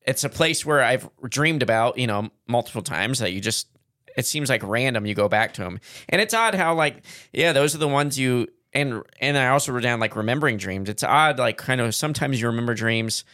it's 0.00 0.24
a 0.24 0.30
place 0.30 0.64
where 0.64 0.82
I've 0.82 1.06
dreamed 1.28 1.62
about, 1.62 1.98
you 1.98 2.06
know, 2.06 2.30
multiple 2.48 2.80
times 2.80 3.18
that 3.18 3.34
you 3.34 3.42
just 3.42 3.68
it 4.16 4.24
seems 4.24 4.48
like 4.48 4.62
random 4.62 5.04
you 5.04 5.14
go 5.14 5.28
back 5.28 5.52
to 5.54 5.62
them. 5.62 5.78
And 6.08 6.22
it's 6.22 6.32
odd 6.32 6.54
how 6.54 6.74
like 6.74 7.04
yeah, 7.34 7.52
those 7.52 7.74
are 7.74 7.78
the 7.78 7.86
ones 7.86 8.18
you 8.18 8.48
and 8.72 9.02
and 9.20 9.36
I 9.36 9.48
also 9.48 9.72
wrote 9.72 9.82
down 9.82 10.00
like 10.00 10.16
remembering 10.16 10.56
dreams. 10.56 10.88
It's 10.88 11.04
odd 11.04 11.38
like 11.38 11.58
kind 11.58 11.82
of 11.82 11.94
sometimes 11.94 12.40
you 12.40 12.46
remember 12.46 12.72
dreams 12.72 13.26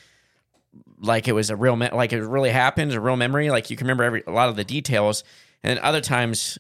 like 0.99 1.29
it 1.29 1.35
was 1.35 1.51
a 1.51 1.57
real 1.57 1.77
me- 1.77 1.91
like 1.93 2.13
it 2.13 2.21
really 2.21 2.51
happened, 2.51 2.93
a 2.95 3.01
real 3.01 3.15
memory, 3.15 3.49
like 3.49 3.71
you 3.71 3.77
can 3.77 3.85
remember 3.85 4.03
every 4.03 4.25
a 4.27 4.33
lot 4.33 4.49
of 4.49 4.57
the 4.57 4.65
details. 4.65 5.23
And 5.63 5.77
then 5.77 5.85
other 5.85 6.01
times 6.01 6.59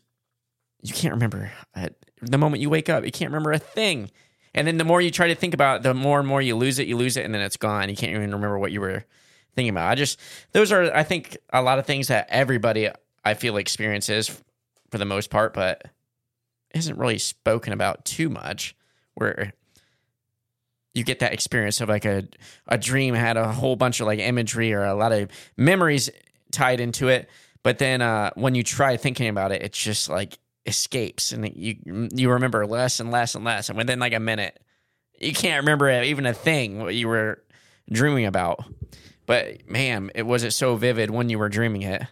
you 0.82 0.94
can't 0.94 1.14
remember 1.14 1.50
uh, 1.74 1.88
the 2.22 2.38
moment 2.38 2.62
you 2.62 2.70
wake 2.70 2.88
up, 2.88 3.04
you 3.04 3.10
can't 3.10 3.30
remember 3.30 3.52
a 3.52 3.58
thing. 3.58 4.10
And 4.54 4.66
then 4.66 4.78
the 4.78 4.84
more 4.84 5.00
you 5.00 5.10
try 5.10 5.28
to 5.28 5.34
think 5.34 5.54
about 5.54 5.76
it, 5.76 5.82
the 5.84 5.94
more 5.94 6.18
and 6.18 6.28
more 6.28 6.42
you 6.42 6.56
lose 6.56 6.78
it, 6.78 6.88
you 6.88 6.96
lose 6.96 7.16
it, 7.16 7.24
and 7.24 7.34
then 7.34 7.40
it's 7.40 7.56
gone. 7.56 7.88
You 7.88 7.96
can't 7.96 8.10
even 8.10 8.32
remember 8.32 8.58
what 8.58 8.72
you 8.72 8.80
were 8.80 9.04
thinking 9.54 9.70
about. 9.70 9.90
I 9.90 9.94
just 9.94 10.18
those 10.52 10.72
are 10.72 10.94
I 10.94 11.02
think 11.02 11.36
a 11.52 11.62
lot 11.62 11.78
of 11.78 11.86
things 11.86 12.08
that 12.08 12.26
everybody 12.30 12.88
I 13.24 13.34
feel 13.34 13.56
experiences 13.56 14.42
for 14.90 14.98
the 14.98 15.04
most 15.04 15.30
part, 15.30 15.54
but 15.54 15.86
isn't 16.74 16.98
really 16.98 17.18
spoken 17.18 17.72
about 17.72 18.04
too 18.04 18.28
much. 18.28 18.74
Where 19.14 19.52
you 20.94 21.04
get 21.04 21.20
that 21.20 21.32
experience 21.32 21.80
of 21.80 21.88
like 21.88 22.04
a 22.04 22.24
a 22.66 22.78
dream 22.78 23.14
had 23.14 23.36
a 23.36 23.52
whole 23.52 23.76
bunch 23.76 24.00
of 24.00 24.06
like 24.06 24.18
imagery 24.18 24.72
or 24.72 24.84
a 24.84 24.94
lot 24.94 25.12
of 25.12 25.30
memories 25.56 26.10
tied 26.50 26.80
into 26.80 27.08
it, 27.08 27.28
but 27.62 27.78
then 27.78 28.02
uh, 28.02 28.30
when 28.34 28.56
you 28.56 28.64
try 28.64 28.96
thinking 28.96 29.28
about 29.28 29.52
it, 29.52 29.62
it's 29.62 29.78
just 29.78 30.08
like 30.08 30.38
escapes 30.66 31.32
and 31.32 31.50
you 31.54 32.08
you 32.12 32.30
remember 32.30 32.66
less 32.66 33.00
and 33.00 33.10
less 33.10 33.34
and 33.34 33.44
less, 33.44 33.68
and 33.68 33.78
within 33.78 33.98
like 33.98 34.12
a 34.12 34.20
minute, 34.20 34.60
you 35.18 35.32
can't 35.32 35.62
remember 35.62 35.90
even 36.02 36.26
a 36.26 36.34
thing 36.34 36.80
what 36.80 36.94
you 36.94 37.08
were 37.08 37.42
dreaming 37.90 38.26
about. 38.26 38.64
But 39.26 39.68
man, 39.68 40.10
it 40.14 40.24
was 40.24 40.42
it 40.44 40.52
so 40.52 40.76
vivid 40.76 41.10
when 41.10 41.28
you 41.28 41.38
were 41.38 41.48
dreaming 41.48 41.82
it. 41.82 42.02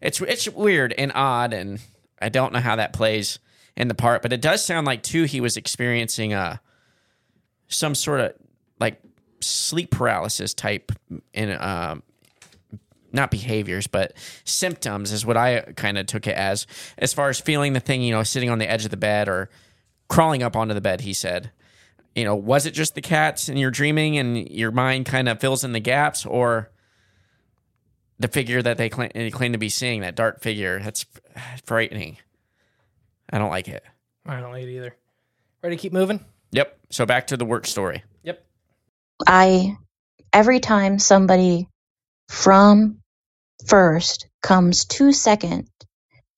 It's 0.00 0.20
it's 0.20 0.48
weird 0.48 0.94
and 0.96 1.12
odd, 1.14 1.52
and 1.52 1.80
I 2.20 2.28
don't 2.28 2.52
know 2.52 2.60
how 2.60 2.76
that 2.76 2.92
plays 2.92 3.38
in 3.76 3.88
the 3.88 3.94
part, 3.94 4.22
but 4.22 4.32
it 4.32 4.40
does 4.40 4.64
sound 4.64 4.86
like 4.86 5.02
too 5.02 5.24
he 5.24 5.40
was 5.40 5.56
experiencing 5.56 6.32
uh 6.34 6.58
some 7.68 7.94
sort 7.94 8.20
of 8.20 8.34
like 8.78 9.00
sleep 9.40 9.90
paralysis 9.90 10.54
type 10.54 10.92
in 11.32 11.56
um 11.60 12.02
not 13.12 13.30
behaviors 13.30 13.86
but 13.86 14.12
symptoms 14.44 15.12
is 15.12 15.24
what 15.26 15.36
I 15.36 15.60
kind 15.76 15.98
of 15.98 16.06
took 16.06 16.26
it 16.26 16.36
as 16.36 16.66
as 16.98 17.12
far 17.12 17.28
as 17.28 17.40
feeling 17.40 17.72
the 17.72 17.80
thing 17.80 18.02
you 18.02 18.12
know 18.12 18.22
sitting 18.22 18.50
on 18.50 18.58
the 18.58 18.70
edge 18.70 18.84
of 18.84 18.90
the 18.90 18.96
bed 18.96 19.28
or 19.28 19.50
crawling 20.08 20.42
up 20.42 20.56
onto 20.56 20.74
the 20.74 20.80
bed 20.80 21.02
he 21.02 21.12
said 21.12 21.50
you 22.14 22.24
know, 22.24 22.34
was 22.34 22.66
it 22.66 22.72
just 22.72 22.94
the 22.94 23.00
cats 23.00 23.48
and 23.48 23.58
you're 23.58 23.70
dreaming 23.70 24.18
and 24.18 24.48
your 24.50 24.70
mind 24.70 25.06
kind 25.06 25.28
of 25.28 25.40
fills 25.40 25.64
in 25.64 25.72
the 25.72 25.80
gaps, 25.80 26.26
or 26.26 26.70
the 28.18 28.28
figure 28.28 28.60
that 28.60 28.76
they 28.76 28.88
claim, 28.88 29.10
they 29.14 29.30
claim 29.30 29.52
to 29.52 29.58
be 29.58 29.68
seeing, 29.68 30.00
that 30.00 30.16
dark 30.16 30.42
figure? 30.42 30.80
That's 30.80 31.06
frightening. 31.64 32.18
I 33.32 33.38
don't 33.38 33.50
like 33.50 33.68
it. 33.68 33.84
I 34.26 34.40
don't 34.40 34.52
like 34.52 34.64
it 34.64 34.74
either. 34.74 34.96
Ready 35.62 35.76
to 35.76 35.80
keep 35.80 35.92
moving? 35.92 36.24
Yep. 36.52 36.78
So 36.90 37.06
back 37.06 37.28
to 37.28 37.36
the 37.36 37.44
work 37.44 37.66
story. 37.66 38.02
Yep. 38.24 38.44
I 39.26 39.76
every 40.32 40.60
time 40.60 40.98
somebody 40.98 41.68
from 42.28 42.99
first 43.66 44.26
comes 44.42 44.84
to 44.86 45.12
second 45.12 45.68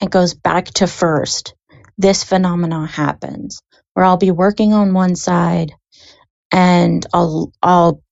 and 0.00 0.10
goes 0.10 0.34
back 0.34 0.66
to 0.66 0.86
first, 0.86 1.54
this 1.98 2.24
phenomenon 2.24 2.88
happens 2.88 3.62
where 3.94 4.04
I'll 4.04 4.16
be 4.16 4.30
working 4.30 4.72
on 4.72 4.94
one 4.94 5.14
side 5.14 5.72
and 6.50 7.04
I'll 7.12 7.52
I'll 7.62 8.02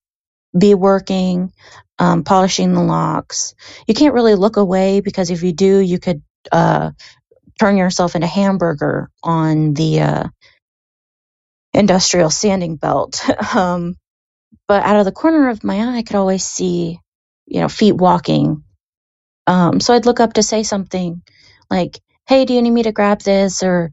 be 0.57 0.75
working 0.75 1.52
um, 1.99 2.25
polishing 2.25 2.73
the 2.73 2.83
locks. 2.83 3.55
You 3.87 3.95
can't 3.95 4.14
really 4.14 4.35
look 4.35 4.57
away 4.57 5.00
because 5.00 5.31
if 5.31 5.43
you 5.43 5.52
do, 5.52 5.79
you 5.79 5.99
could 5.99 6.23
uh, 6.50 6.93
turn 7.61 7.76
yourself 7.76 8.14
into 8.14 8.26
hamburger 8.26 9.11
on 9.23 9.75
the 9.75 10.00
uh, 10.00 10.25
industrial 11.75 12.31
sanding 12.31 12.76
belt. 12.76 13.23
um, 13.55 13.97
but 14.67 14.83
out 14.83 14.97
of 14.97 15.05
the 15.05 15.12
corner 15.12 15.50
of 15.50 15.62
my 15.62 15.76
eye, 15.76 15.99
I 15.99 16.02
could 16.02 16.17
always 16.17 16.45
see, 16.45 16.99
you 17.47 17.61
know, 17.61 17.69
feet 17.69 17.93
walking. 17.93 18.64
Um, 19.50 19.80
so 19.80 19.95
I'd 19.95 20.07
look 20.07 20.21
up 20.21 20.35
to 20.35 20.45
say 20.45 20.64
something 20.64 21.23
like, 21.71 22.00
"Hey, 22.28 22.47
do 22.47 22.54
you 22.54 22.62
need 22.62 22.73
me 22.73 22.85
to 22.85 22.92
grab 22.92 23.23
this?" 23.23 23.64
or 23.64 23.92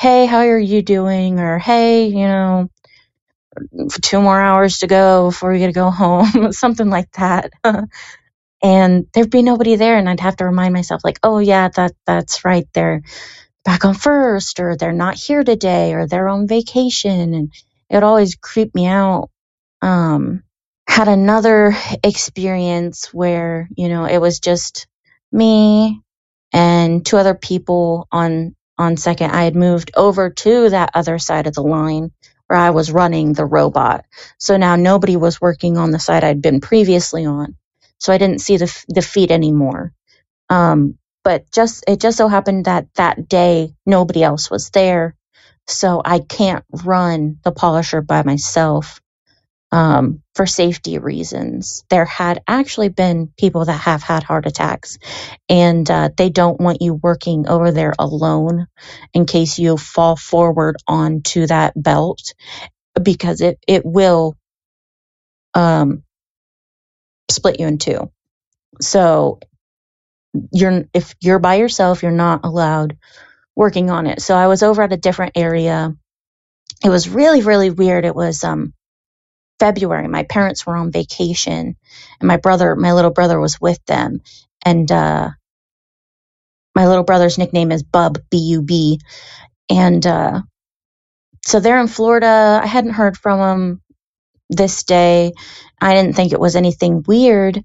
"Hey, 0.00 0.26
how 0.26 0.38
are 0.40 0.58
you 0.58 0.82
doing?" 0.82 1.40
or 1.40 1.58
"Hey, 1.58 2.06
you 2.08 2.26
know, 2.28 2.70
two 4.02 4.20
more 4.22 4.40
hours 4.40 4.78
to 4.80 4.86
go 4.88 5.30
before 5.30 5.52
we 5.52 5.58
get 5.60 5.68
to 5.68 5.72
go 5.72 5.90
home," 6.04 6.52
something 6.52 6.90
like 6.90 7.10
that. 7.12 7.52
and 8.62 9.06
there'd 9.14 9.30
be 9.30 9.42
nobody 9.42 9.76
there, 9.76 9.98
and 9.98 10.08
I'd 10.08 10.20
have 10.20 10.36
to 10.36 10.46
remind 10.46 10.74
myself, 10.74 11.02
like, 11.04 11.20
"Oh 11.22 11.38
yeah, 11.40 11.68
that 11.76 11.92
that's 12.06 12.44
right. 12.44 12.66
They're 12.74 13.02
back 13.64 13.84
on 13.86 13.94
first, 13.94 14.60
or 14.60 14.76
they're 14.76 14.92
not 14.92 15.16
here 15.16 15.44
today, 15.44 15.94
or 15.94 16.06
they're 16.08 16.28
on 16.28 16.48
vacation," 16.48 17.34
and 17.34 17.52
it 17.90 18.02
always 18.04 18.36
creeped 18.36 18.74
me 18.76 18.86
out 18.86 19.30
um, 19.82 20.42
had 20.90 21.08
another 21.08 21.74
experience 22.04 23.14
where 23.14 23.70
you 23.76 23.90
know 23.90 24.06
it 24.06 24.18
was 24.20 24.40
just 24.40 24.88
me 25.32 26.02
and 26.52 27.06
two 27.06 27.18
other 27.18 27.34
people 27.36 28.08
on 28.12 28.56
on 28.78 28.98
second. 28.98 29.32
I 29.32 29.44
had 29.44 29.56
moved 29.56 29.92
over 29.96 30.30
to 30.30 30.70
that 30.70 30.92
other 30.94 31.18
side 31.20 31.48
of 31.48 31.54
the 31.54 31.62
line 31.64 32.12
where 32.48 32.60
i 32.60 32.70
was 32.70 32.92
running 32.92 33.34
the 33.34 33.46
robot. 33.46 34.06
So 34.38 34.58
now 34.58 34.76
nobody 34.76 35.16
was 35.16 35.40
working 35.42 35.78
on 35.78 35.92
the 35.92 36.00
side 36.00 36.24
i'd 36.24 36.42
been 36.42 36.60
previously 36.62 37.26
on. 37.26 37.56
So 38.00 38.12
i 38.14 38.18
didn't 38.18 38.42
see 38.42 38.58
the, 38.58 38.84
the 38.88 39.02
feet 39.02 39.32
anymore. 39.32 39.94
Um, 40.50 40.98
but 41.24 41.50
just 41.52 41.84
it 41.88 42.00
just 42.00 42.18
so 42.18 42.28
happened 42.28 42.66
that 42.66 42.88
that 42.96 43.28
day 43.28 43.74
nobody 43.86 44.22
else 44.24 44.50
was 44.50 44.70
there. 44.70 45.16
So 45.68 46.02
i 46.04 46.20
can't 46.20 46.64
run 46.84 47.38
the 47.44 47.52
polisher 47.52 48.02
by 48.02 48.22
myself 48.24 49.00
um, 49.72 50.22
for 50.34 50.46
safety 50.46 50.98
reasons. 50.98 51.84
There 51.90 52.04
had 52.04 52.42
actually 52.48 52.88
been 52.90 53.32
people 53.38 53.64
that 53.66 53.72
have 53.82 54.02
had 54.02 54.22
heart 54.22 54.46
attacks, 54.46 54.98
and 55.48 55.90
uh, 55.90 56.10
they 56.16 56.30
don't 56.30 56.60
want 56.60 56.82
you 56.82 56.94
working 56.94 57.48
over 57.48 57.72
there 57.72 57.94
alone 57.98 58.66
in 59.14 59.26
case 59.26 59.58
you 59.58 59.76
fall 59.76 60.16
forward 60.16 60.76
onto 60.88 61.46
that 61.48 61.74
belt 61.76 62.34
because 63.02 63.40
it 63.42 63.58
it 63.68 63.84
will 63.86 64.36
um, 65.54 66.04
split 67.30 67.60
you 67.60 67.66
in 67.68 67.78
two. 67.78 68.10
So 68.80 69.40
you're 70.52 70.84
if 70.94 71.14
you're 71.20 71.38
by 71.40 71.56
yourself, 71.56 72.02
you're 72.02 72.12
not 72.12 72.42
allowed 72.44 72.98
working 73.56 73.90
on 73.90 74.06
it. 74.06 74.22
So 74.22 74.36
I 74.36 74.48
was 74.48 74.62
over 74.62 74.82
at 74.82 74.92
a 74.92 74.98
different 74.98 75.32
area. 75.36 75.94
It 76.84 76.90
was 76.90 77.08
really 77.08 77.42
really 77.42 77.70
weird. 77.70 78.04
It 78.06 78.14
was 78.16 78.44
um 78.44 78.74
February, 79.60 80.08
my 80.08 80.24
parents 80.24 80.66
were 80.66 80.76
on 80.76 80.90
vacation 80.90 81.76
and 82.20 82.28
my 82.28 82.38
brother, 82.38 82.74
my 82.76 82.94
little 82.94 83.12
brother 83.12 83.38
was 83.38 83.60
with 83.60 83.84
them. 83.86 84.22
And, 84.66 84.90
uh, 84.90 85.30
my 86.74 86.88
little 86.88 87.04
brother's 87.04 87.38
nickname 87.38 87.72
is 87.72 87.82
Bub, 87.84 88.18
B 88.30 88.38
U 88.38 88.62
B. 88.62 89.00
And, 89.70 90.04
uh, 90.06 90.42
so 91.46 91.60
they're 91.60 91.80
in 91.80 91.88
Florida. 91.88 92.60
I 92.62 92.66
hadn't 92.66 92.94
heard 92.94 93.16
from 93.16 93.38
them 93.40 93.82
this 94.50 94.84
day. 94.84 95.32
I 95.80 95.94
didn't 95.94 96.16
think 96.16 96.32
it 96.32 96.40
was 96.40 96.56
anything 96.56 97.04
weird 97.06 97.64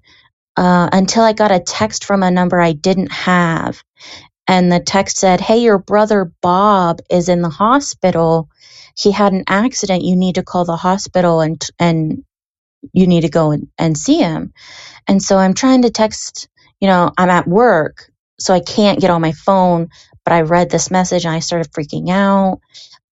uh, 0.58 0.90
until 0.92 1.24
I 1.24 1.34
got 1.34 1.52
a 1.52 1.60
text 1.60 2.06
from 2.06 2.24
a 2.24 2.32
number 2.32 2.60
I 2.62 2.74
didn't 2.74 3.12
have. 3.12 3.84
And 4.48 4.72
the 4.72 4.80
text 4.82 5.18
said, 5.18 5.42
Hey, 5.42 5.60
your 5.60 5.80
brother 5.80 6.32
Bob 6.42 7.00
is 7.10 7.30
in 7.30 7.42
the 7.42 7.50
hospital 7.50 8.50
he 8.98 9.12
had 9.12 9.34
an 9.34 9.44
accident, 9.48 10.04
you 10.04 10.16
need 10.16 10.36
to 10.36 10.44
call 10.44 10.66
the 10.66 10.78
hospital 10.78 11.42
and 11.42 11.62
and 11.80 12.24
you 12.94 13.08
need 13.08 13.22
to 13.22 13.30
go 13.30 13.52
and, 13.52 13.70
and 13.78 13.98
see 13.98 14.20
him. 14.20 14.54
And 15.08 15.22
so 15.24 15.38
I'm 15.38 15.54
trying 15.54 15.84
to 15.84 15.92
text, 15.92 16.50
you 16.82 16.88
know, 16.88 17.12
I'm 17.18 17.30
at 17.30 17.48
work, 17.48 18.12
so 18.40 18.54
I 18.54 18.62
can't 18.62 19.02
get 19.02 19.12
on 19.12 19.22
my 19.22 19.34
phone, 19.34 19.90
but 20.26 20.34
I 20.34 20.42
read 20.42 20.70
this 20.72 20.92
message 20.92 21.26
and 21.26 21.36
I 21.36 21.40
started 21.40 21.72
freaking 21.74 22.10
out. 22.10 22.62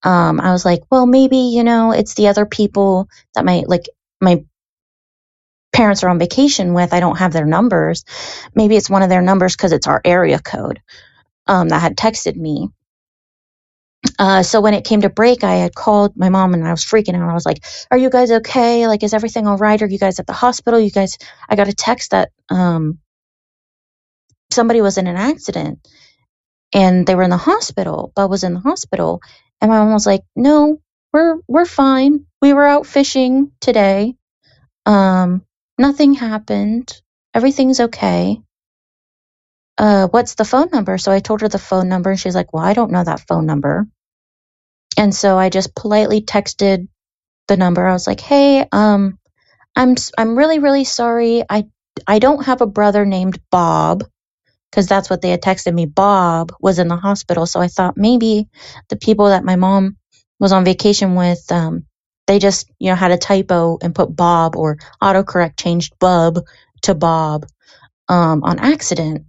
Um, 0.03 0.41
I 0.41 0.51
was 0.51 0.65
like, 0.65 0.81
well, 0.91 1.05
maybe, 1.07 1.37
you 1.37 1.63
know, 1.63 1.91
it's 1.91 2.15
the 2.15 2.29
other 2.29 2.45
people 2.45 3.09
that 3.35 3.45
my 3.45 3.63
like 3.67 3.85
my 4.21 4.45
parents 5.73 6.03
are 6.03 6.09
on 6.09 6.19
vacation 6.19 6.73
with. 6.73 6.93
I 6.93 7.01
don't 7.01 7.19
have 7.19 7.33
their 7.33 7.45
numbers. 7.45 8.05
Maybe 8.55 8.77
it's 8.77 8.89
one 8.89 9.03
of 9.03 9.09
their 9.09 9.23
numbers 9.23 9.55
because 9.55 9.73
it's 9.73 9.87
our 9.87 10.01
area 10.05 10.39
code 10.39 10.81
um, 11.47 11.69
that 11.69 11.81
had 11.81 11.97
texted 11.97 12.35
me. 12.35 12.69
Uh, 14.19 14.43
so 14.43 14.61
when 14.61 14.73
it 14.73 14.85
came 14.85 15.01
to 15.01 15.09
break, 15.09 15.43
I 15.43 15.55
had 15.55 15.75
called 15.75 16.15
my 16.17 16.29
mom 16.29 16.53
and 16.53 16.67
I 16.67 16.71
was 16.71 16.85
freaking 16.85 17.15
out. 17.15 17.29
I 17.29 17.33
was 17.33 17.45
like, 17.45 17.63
"Are 17.91 17.97
you 17.97 18.09
guys 18.09 18.31
okay? 18.31 18.87
Like, 18.87 19.03
is 19.03 19.13
everything 19.13 19.47
all 19.47 19.57
right? 19.57 19.81
Are 19.81 19.87
you 19.87 19.99
guys 19.99 20.19
at 20.19 20.27
the 20.27 20.33
hospital? 20.33 20.79
You 20.79 20.91
guys?" 20.91 21.17
I 21.49 21.55
got 21.55 21.67
a 21.69 21.73
text 21.73 22.11
that 22.11 22.31
um, 22.49 22.99
somebody 24.51 24.81
was 24.81 24.97
in 24.97 25.07
an 25.07 25.17
accident 25.17 25.79
and 26.73 27.05
they 27.07 27.15
were 27.15 27.23
in 27.23 27.29
the 27.29 27.37
hospital. 27.37 28.11
Bub 28.15 28.29
was 28.29 28.43
in 28.43 28.53
the 28.55 28.59
hospital, 28.59 29.21
and 29.61 29.69
my 29.71 29.79
mom 29.79 29.93
was 29.93 30.05
like, 30.05 30.23
"No, 30.35 30.81
we're 31.13 31.37
we're 31.47 31.65
fine. 31.65 32.25
We 32.41 32.53
were 32.53 32.65
out 32.67 32.85
fishing 32.87 33.51
today. 33.61 34.15
Um, 34.85 35.45
nothing 35.79 36.13
happened. 36.15 37.01
Everything's 37.33 37.79
okay." 37.81 38.41
Uh, 39.77 40.07
what's 40.09 40.35
the 40.35 40.45
phone 40.45 40.69
number? 40.73 40.97
So 40.99 41.11
I 41.11 41.19
told 41.19 41.41
her 41.41 41.49
the 41.49 41.59
phone 41.59 41.89
number, 41.89 42.11
and 42.11 42.19
she's 42.19 42.35
like, 42.35 42.53
"Well, 42.53 42.63
I 42.65 42.73
don't 42.73 42.91
know 42.91 43.03
that 43.03 43.27
phone 43.27 43.47
number." 43.47 43.87
And 44.97 45.15
so 45.15 45.37
I 45.37 45.49
just 45.49 45.75
politely 45.75 46.21
texted 46.21 46.87
the 47.47 47.57
number. 47.57 47.85
I 47.87 47.93
was 47.93 48.07
like, 48.07 48.21
"Hey, 48.21 48.67
um, 48.71 49.19
I'm 49.75 49.95
I'm 50.17 50.37
really 50.37 50.59
really 50.59 50.85
sorry. 50.85 51.43
I 51.49 51.65
I 52.07 52.19
don't 52.19 52.45
have 52.45 52.61
a 52.61 52.67
brother 52.67 53.05
named 53.05 53.39
Bob." 53.51 54.05
Because 54.71 54.87
that's 54.87 55.09
what 55.09 55.21
they 55.21 55.31
had 55.31 55.41
texted 55.41 55.73
me. 55.73 55.85
Bob 55.85 56.53
was 56.61 56.79
in 56.79 56.89
the 56.89 56.97
hospital, 56.97 57.45
so 57.45 57.61
I 57.61 57.67
thought 57.69 57.97
maybe 57.97 58.49
the 58.89 58.97
people 58.97 59.27
that 59.27 59.45
my 59.45 59.55
mom 59.55 59.97
was 60.39 60.51
on 60.51 60.65
vacation 60.65 61.15
with, 61.15 61.51
um, 61.51 61.85
they 62.27 62.39
just 62.39 62.71
you 62.79 62.89
know 62.89 62.95
had 62.95 63.11
a 63.11 63.17
typo 63.17 63.77
and 63.81 63.95
put 63.95 64.15
Bob 64.15 64.55
or 64.57 64.77
autocorrect 65.01 65.57
changed 65.57 65.97
Bub 65.99 66.39
to 66.83 66.95
Bob 66.95 67.45
um, 68.09 68.43
on 68.43 68.59
accident 68.59 69.25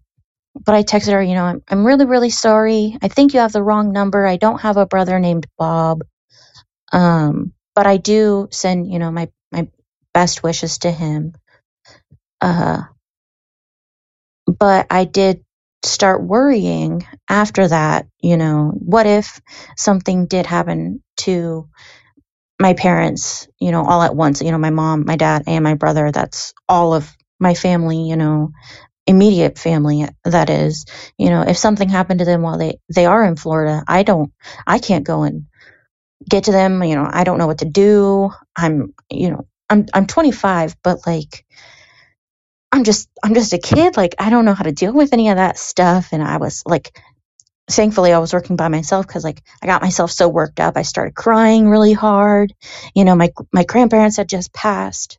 but 0.55 0.75
I 0.75 0.83
texted 0.83 1.13
her, 1.13 1.23
you 1.23 1.35
know, 1.35 1.45
I'm, 1.45 1.63
I'm 1.69 1.87
really, 1.87 2.07
really 2.07 2.31
sorry. 2.31 2.97
I 3.03 3.09
think 3.09 3.35
you 3.35 3.41
have 3.41 3.53
the 3.53 3.63
wrong 3.63 3.93
number. 3.93 4.27
I 4.27 4.37
don't 4.37 4.61
have 4.61 4.77
a 4.77 4.87
brother 4.87 5.19
named 5.21 5.47
Bob. 5.59 6.03
Um, 6.93 7.53
but 7.75 7.87
I 7.87 7.99
do 7.99 8.49
send, 8.53 8.93
you 8.93 8.99
know, 8.99 9.11
my, 9.13 9.31
my 9.53 9.69
best 10.15 10.43
wishes 10.43 10.79
to 10.81 10.91
him. 10.93 11.35
Uh, 12.41 12.83
but 14.47 14.87
I 14.91 15.05
did 15.05 15.45
start 15.85 16.25
worrying 16.25 17.07
after 17.29 17.69
that, 17.69 18.07
you 18.21 18.37
know, 18.37 18.73
what 18.75 19.07
if 19.07 19.41
something 19.77 20.27
did 20.27 20.47
happen 20.47 21.03
to 21.19 21.69
my 22.61 22.75
parents, 22.75 23.49
you 23.61 23.71
know, 23.73 23.85
all 23.85 24.03
at 24.03 24.17
once, 24.17 24.43
you 24.43 24.51
know, 24.53 24.59
my 24.59 24.71
mom, 24.71 25.05
my 25.07 25.17
dad, 25.17 25.45
and 25.47 25.65
my 25.65 25.75
brother. 25.75 26.11
That's 26.13 26.55
all 26.69 26.95
of 26.95 27.11
my 27.41 27.55
family, 27.55 28.09
you 28.09 28.17
know, 28.17 28.53
immediate 29.07 29.59
family 29.59 30.07
that 30.25 30.51
is 30.51 30.87
you 31.19 31.31
know 31.31 31.43
if 31.43 31.59
something 31.59 31.89
happened 31.89 32.21
to 32.21 32.27
them 32.27 32.43
while 32.43 32.59
they 32.59 32.79
they 32.95 33.07
are 33.07 33.25
in 33.25 33.37
florida 33.37 33.85
i 33.89 34.03
don't 34.05 34.33
i 34.67 34.79
can't 34.79 35.07
go 35.07 35.25
and 35.25 35.47
get 36.29 36.45
to 36.45 36.53
them 36.53 36.83
you 36.85 36.97
know 36.97 37.09
i 37.11 37.25
don't 37.25 37.39
know 37.39 37.47
what 37.49 37.59
to 37.59 37.67
do 37.67 38.31
i'm 38.57 38.95
you 39.11 39.31
know 39.31 39.47
i'm 39.71 39.87
i'm 39.95 40.07
25 40.07 40.77
but 40.83 41.07
like 41.07 41.47
i'm 42.73 42.85
just 42.85 43.09
i'm 43.25 43.35
just 43.35 43.53
a 43.55 43.59
kid 43.59 43.97
like 43.97 44.15
i 44.19 44.31
don't 44.31 44.47
know 44.47 44.55
how 44.55 44.65
to 44.65 44.73
deal 44.73 44.93
with 44.95 45.13
any 45.15 45.31
of 45.31 45.37
that 45.39 45.59
stuff 45.59 46.11
and 46.13 46.23
i 46.23 46.39
was 46.39 46.63
like 46.67 46.89
thankfully 47.71 48.15
I 48.15 48.21
was 48.21 48.35
working 48.35 48.57
by 48.57 48.69
myself 48.69 49.09
because 49.09 49.25
like 49.25 49.43
I 49.63 49.67
got 49.69 49.83
myself 49.83 50.13
so 50.13 50.29
worked 50.29 50.61
up. 50.61 50.79
I 50.79 50.85
started 50.85 51.17
crying 51.17 51.69
really 51.69 51.95
hard. 51.95 52.55
You 52.95 53.07
know, 53.07 53.17
my 53.17 53.31
my 53.53 53.65
grandparents 53.65 54.19
had 54.19 54.31
just 54.31 54.55
passed 54.55 55.19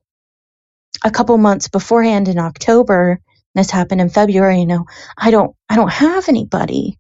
a 1.04 1.12
couple 1.12 1.38
months 1.38 1.70
beforehand 1.70 2.28
in 2.30 2.40
October. 2.40 3.22
This 3.56 3.72
happened 3.72 4.02
in 4.02 4.10
February, 4.10 4.62
you 4.62 4.68
know. 4.68 4.86
I 5.18 5.32
don't 5.32 5.56
I 5.70 5.78
don't 5.78 5.92
have 5.94 6.30
anybody. 6.30 7.00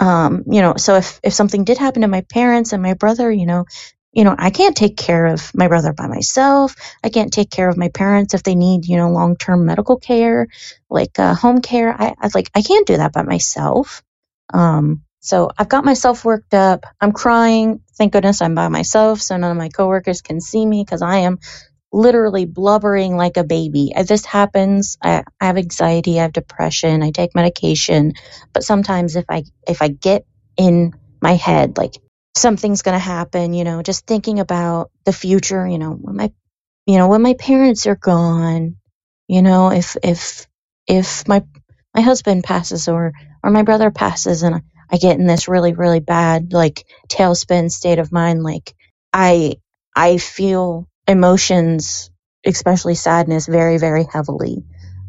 Um, 0.00 0.44
you 0.50 0.62
know, 0.62 0.74
so 0.78 0.96
if 0.96 1.20
if 1.24 1.34
something 1.34 1.64
did 1.64 1.78
happen 1.78 2.02
to 2.02 2.08
my 2.08 2.22
parents 2.22 2.74
and 2.74 2.82
my 2.82 2.94
brother, 2.94 3.32
you 3.32 3.46
know, 3.46 3.66
you 4.12 4.24
know, 4.24 4.36
I 4.38 4.50
can't 4.50 4.76
take 4.76 4.98
care 4.98 5.26
of 5.26 5.52
my 5.54 5.68
brother 5.68 5.94
by 5.94 6.08
myself. 6.08 6.76
I 7.04 7.10
can't 7.10 7.32
take 7.32 7.50
care 7.50 7.68
of 7.70 7.78
my 7.78 7.90
parents 7.90 8.34
if 8.34 8.44
they 8.44 8.56
need, 8.56 8.86
you 8.86 8.98
know, 8.98 9.10
long 9.10 9.36
term 9.38 9.66
medical 9.66 9.98
care, 9.98 10.48
like 10.90 11.18
uh, 11.18 11.34
home 11.34 11.62
care. 11.62 11.94
I, 11.94 12.14
I 12.20 12.30
like 12.34 12.50
I 12.54 12.62
can't 12.62 12.88
do 12.88 12.98
that 12.98 13.14
by 13.14 13.22
myself. 13.24 14.02
Um, 14.54 15.02
so 15.20 15.50
I've 15.58 15.70
got 15.70 15.84
myself 15.86 16.24
worked 16.24 16.54
up. 16.54 16.86
I'm 17.00 17.12
crying. 17.12 17.80
Thank 17.98 18.12
goodness 18.14 18.42
I'm 18.42 18.54
by 18.56 18.68
myself, 18.68 19.22
so 19.22 19.36
none 19.38 19.50
of 19.52 19.58
my 19.58 19.70
coworkers 19.70 20.22
can 20.22 20.40
see 20.40 20.66
me 20.66 20.84
because 20.84 21.02
I 21.02 21.18
am 21.18 21.40
literally 21.96 22.46
blubbering 22.46 23.16
like 23.16 23.38
a 23.38 23.44
baby. 23.44 23.92
This 24.06 24.26
happens, 24.26 24.98
I, 25.02 25.24
I 25.40 25.46
have 25.46 25.58
anxiety, 25.58 26.20
I 26.20 26.24
have 26.24 26.34
depression, 26.34 27.02
I 27.02 27.12
take 27.12 27.34
medication, 27.36 28.14
but 28.54 28.64
sometimes 28.64 29.16
if 29.16 29.26
I 29.30 29.44
if 29.68 29.82
I 29.82 29.88
get 29.88 30.26
in 30.58 30.94
my 31.22 31.34
head 31.34 31.78
like 31.78 31.94
something's 32.36 32.82
going 32.82 32.94
to 32.96 33.00
happen, 33.00 33.54
you 33.54 33.64
know, 33.64 33.82
just 33.82 34.06
thinking 34.06 34.40
about 34.40 34.92
the 35.06 35.14
future, 35.14 35.66
you 35.68 35.78
know, 35.78 35.92
when 35.92 36.16
my 36.16 36.32
you 36.86 36.98
know, 36.98 37.08
when 37.08 37.22
my 37.22 37.34
parents 37.34 37.86
are 37.86 37.96
gone, 37.96 38.76
you 39.28 39.42
know, 39.42 39.70
if 39.72 39.96
if 40.02 40.46
if 40.88 41.28
my 41.28 41.44
my 41.94 42.02
husband 42.02 42.44
passes 42.44 42.88
or 42.88 43.12
or 43.44 43.50
my 43.50 43.62
brother 43.64 43.90
passes 43.90 44.42
and 44.42 44.62
I 44.90 44.98
get 44.98 45.18
in 45.18 45.26
this 45.26 45.48
really 45.48 45.74
really 45.74 46.00
bad 46.00 46.52
like 46.52 46.84
tailspin 47.08 47.70
state 47.70 48.00
of 48.00 48.12
mind 48.12 48.42
like 48.44 48.74
I 49.12 49.56
I 49.96 50.18
feel 50.18 50.88
emotions 51.08 52.10
especially 52.46 52.94
sadness 52.94 53.46
very 53.46 53.78
very 53.78 54.04
heavily 54.12 54.64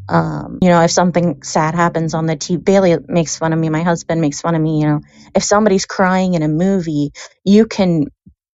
um, 0.10 0.60
you 0.62 0.70
know 0.70 0.82
if 0.82 0.92
something 0.92 1.44
sad 1.44 1.76
happens 1.76 2.14
on 2.14 2.26
the 2.28 2.36
TV 2.38 2.64
Bailey 2.64 2.98
makes 3.08 3.38
fun 3.38 3.54
of 3.54 3.60
me 3.60 3.70
my 3.70 3.84
husband 3.84 4.22
makes 4.22 4.42
fun 4.42 4.56
of 4.56 4.62
me 4.62 4.82
you 4.82 4.88
know 4.88 5.02
if 5.36 5.44
somebody's 5.44 5.86
crying 5.86 6.36
in 6.36 6.44
a 6.44 6.48
movie 6.50 7.12
you 7.46 7.66
can 7.68 8.06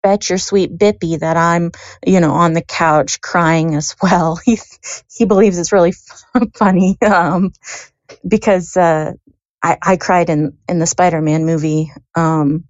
bet 0.04 0.30
your 0.30 0.38
sweet 0.38 0.77
bippy 0.77 1.19
that 1.19 1.38
I'm, 1.38 1.71
you 2.06 2.19
know, 2.19 2.32
on 2.32 2.54
the 2.54 2.62
couch 2.62 3.21
crying 3.21 3.75
as 3.75 3.95
well. 4.01 4.39
He 4.45 4.60
he 5.13 5.25
believes 5.25 5.58
it's 5.58 5.71
really 5.71 5.93
funny 6.56 6.97
um, 7.01 7.51
because 8.27 8.77
uh, 8.77 9.13
I, 9.63 9.77
I 9.82 9.97
cried 9.97 10.30
in 10.30 10.58
in 10.69 10.80
the 10.80 10.88
Spider-Man 10.88 11.45
movie. 11.45 11.91
Um, 12.15 12.65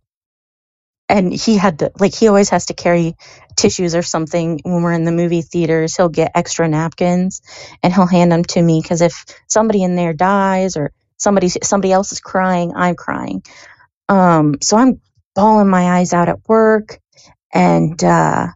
and 1.10 1.34
he 1.34 1.58
had 1.58 1.80
to 1.80 1.92
like 2.00 2.16
he 2.16 2.28
always 2.28 2.50
has 2.50 2.68
to 2.68 2.74
carry 2.74 3.16
tissues 3.62 3.96
or 3.96 4.04
something 4.04 4.62
when 4.64 4.84
we're 4.84 4.94
in 4.94 5.06
the 5.06 5.14
movie 5.14 5.44
theaters. 5.44 5.98
He'll 5.98 6.10
get 6.10 6.34
extra 6.36 6.68
napkins 6.70 7.42
and 7.84 7.94
he'll 7.94 8.08
hand 8.08 8.32
them 8.32 8.46
to 8.46 8.62
me 8.64 8.82
because 8.82 9.02
if 9.02 9.26
somebody 9.48 9.84
in 9.84 9.96
there 9.96 10.14
dies 10.14 10.78
or 10.78 10.94
somebody 11.18 11.50
somebody 11.50 11.94
else 11.94 12.14
is 12.14 12.22
crying, 12.22 12.74
I'm 12.76 12.96
crying. 12.96 13.44
Um, 14.10 14.58
so 14.62 14.78
I'm 14.78 15.02
bawling 15.36 15.70
my 15.70 16.00
eyes 16.00 16.14
out 16.14 16.30
at 16.30 16.48
work, 16.50 17.00
and 17.54 18.04
uh, 18.04 18.48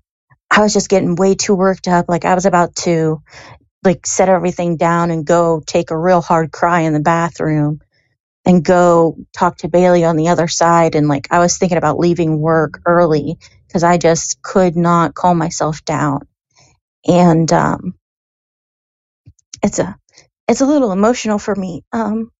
I 0.51 0.61
was 0.61 0.73
just 0.73 0.89
getting 0.89 1.15
way 1.15 1.35
too 1.35 1.55
worked 1.55 1.87
up. 1.87 2.07
Like 2.09 2.25
I 2.25 2.35
was 2.35 2.45
about 2.45 2.75
to 2.77 3.21
like 3.85 4.07
set 4.07 4.29
everything 4.29 4.77
down 4.77 5.11
and 5.11 5.25
go 5.25 5.61
take 5.65 5.91
a 5.91 5.97
real 5.99 6.21
hard 6.21 6.51
cry 6.51 6.81
in 6.81 6.93
the 6.93 7.01
bathroom 7.01 7.81
and 8.45 8.65
go 8.65 9.17
talk 9.37 9.59
to 9.59 9.69
Bailey 9.69 10.05
on 10.05 10.17
the 10.17 10.29
other 10.29 10.49
side. 10.49 10.95
And 10.95 11.09
like, 11.09 11.29
I 11.31 11.39
was 11.39 11.57
thinking 11.59 11.79
about 11.79 11.99
leaving 11.99 12.39
work 12.41 12.81
early 12.87 13.39
because 13.75 13.83
I 13.83 13.97
just 13.97 14.41
could 14.41 14.77
not 14.77 15.15
calm 15.15 15.37
myself 15.37 15.83
down. 15.83 16.21
And, 17.05 17.51
um, 17.51 17.95
it's 19.61 19.79
a, 19.79 19.97
it's 20.47 20.61
a 20.61 20.65
little 20.65 20.93
emotional 20.93 21.39
for 21.39 21.53
me. 21.53 21.83
Um, 21.91 22.31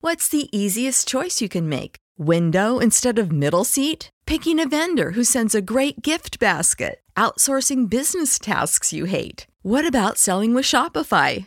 What's 0.00 0.28
the 0.28 0.48
easiest 0.50 1.06
choice 1.06 1.40
you 1.40 1.48
can 1.48 1.68
make? 1.68 1.98
Window 2.18 2.80
instead 2.80 3.20
of 3.20 3.30
middle 3.30 3.62
seat? 3.62 4.10
Picking 4.26 4.58
a 4.58 4.66
vendor 4.66 5.12
who 5.12 5.22
sends 5.22 5.54
a 5.54 5.62
great 5.62 6.02
gift 6.02 6.40
basket? 6.40 7.02
Outsourcing 7.16 7.88
business 7.88 8.36
tasks 8.40 8.92
you 8.92 9.04
hate? 9.04 9.46
What 9.62 9.86
about 9.86 10.18
selling 10.18 10.54
with 10.54 10.64
Shopify? 10.64 11.46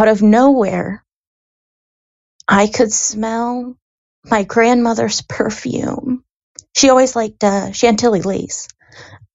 Out 0.00 0.08
of 0.08 0.22
nowhere, 0.22 1.04
I 2.48 2.68
could 2.68 2.90
smell 2.90 3.76
my 4.24 4.44
grandmother's 4.44 5.20
perfume. 5.20 6.24
She 6.74 6.88
always 6.88 7.14
liked 7.14 7.44
uh, 7.44 7.72
Chantilly 7.72 8.22
lace 8.22 8.68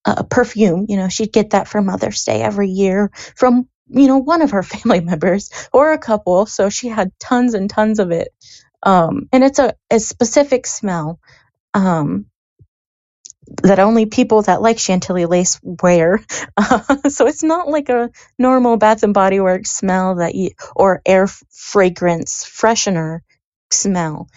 uh, 0.06 0.23
perfume. 0.23 0.88
You 0.89 0.97
know, 0.97 1.08
she'd 1.08 1.32
get 1.32 1.51
that 1.51 1.67
for 1.67 1.84
Mother's 1.84 2.23
Day 2.23 2.41
every 2.41 2.69
year 2.69 3.12
from, 3.36 3.69
you 3.89 4.08
know, 4.08 4.17
one 4.17 4.41
of 4.41 4.51
her 4.51 4.63
family 4.73 5.01
members 5.01 5.51
or 5.71 5.93
a 5.93 5.99
couple. 5.99 6.47
So 6.47 6.69
she 6.69 6.88
had 6.88 7.12
tons 7.19 7.54
and 7.54 7.69
tons 7.69 7.99
of 7.99 8.10
it. 8.10 8.30
Um, 8.82 9.30
and 9.32 9.43
it's 9.43 9.60
a, 9.60 9.75
a 9.91 9.99
specific 9.99 10.65
smell. 10.65 11.19
Um, 11.75 12.25
that 13.63 13.79
only 13.79 14.05
people 14.05 14.41
that 14.43 14.62
like 14.62 14.79
Chantilly 14.79 15.25
lace 15.25 15.60
wear. 15.63 16.21
Uh, 16.58 17.10
so 17.10 17.27
it's 17.27 17.43
not 17.43 17.67
like 17.67 17.89
a 17.89 18.12
normal 18.38 18.77
Bath 18.77 19.03
and 19.03 19.13
Body 19.13 19.39
Works 19.39 19.71
smell 19.71 20.15
that 20.15 20.36
you 20.36 20.51
or 20.75 21.01
air 21.05 21.27
fragrance 21.51 22.45
freshener 22.45 23.21
smell. 23.71 24.29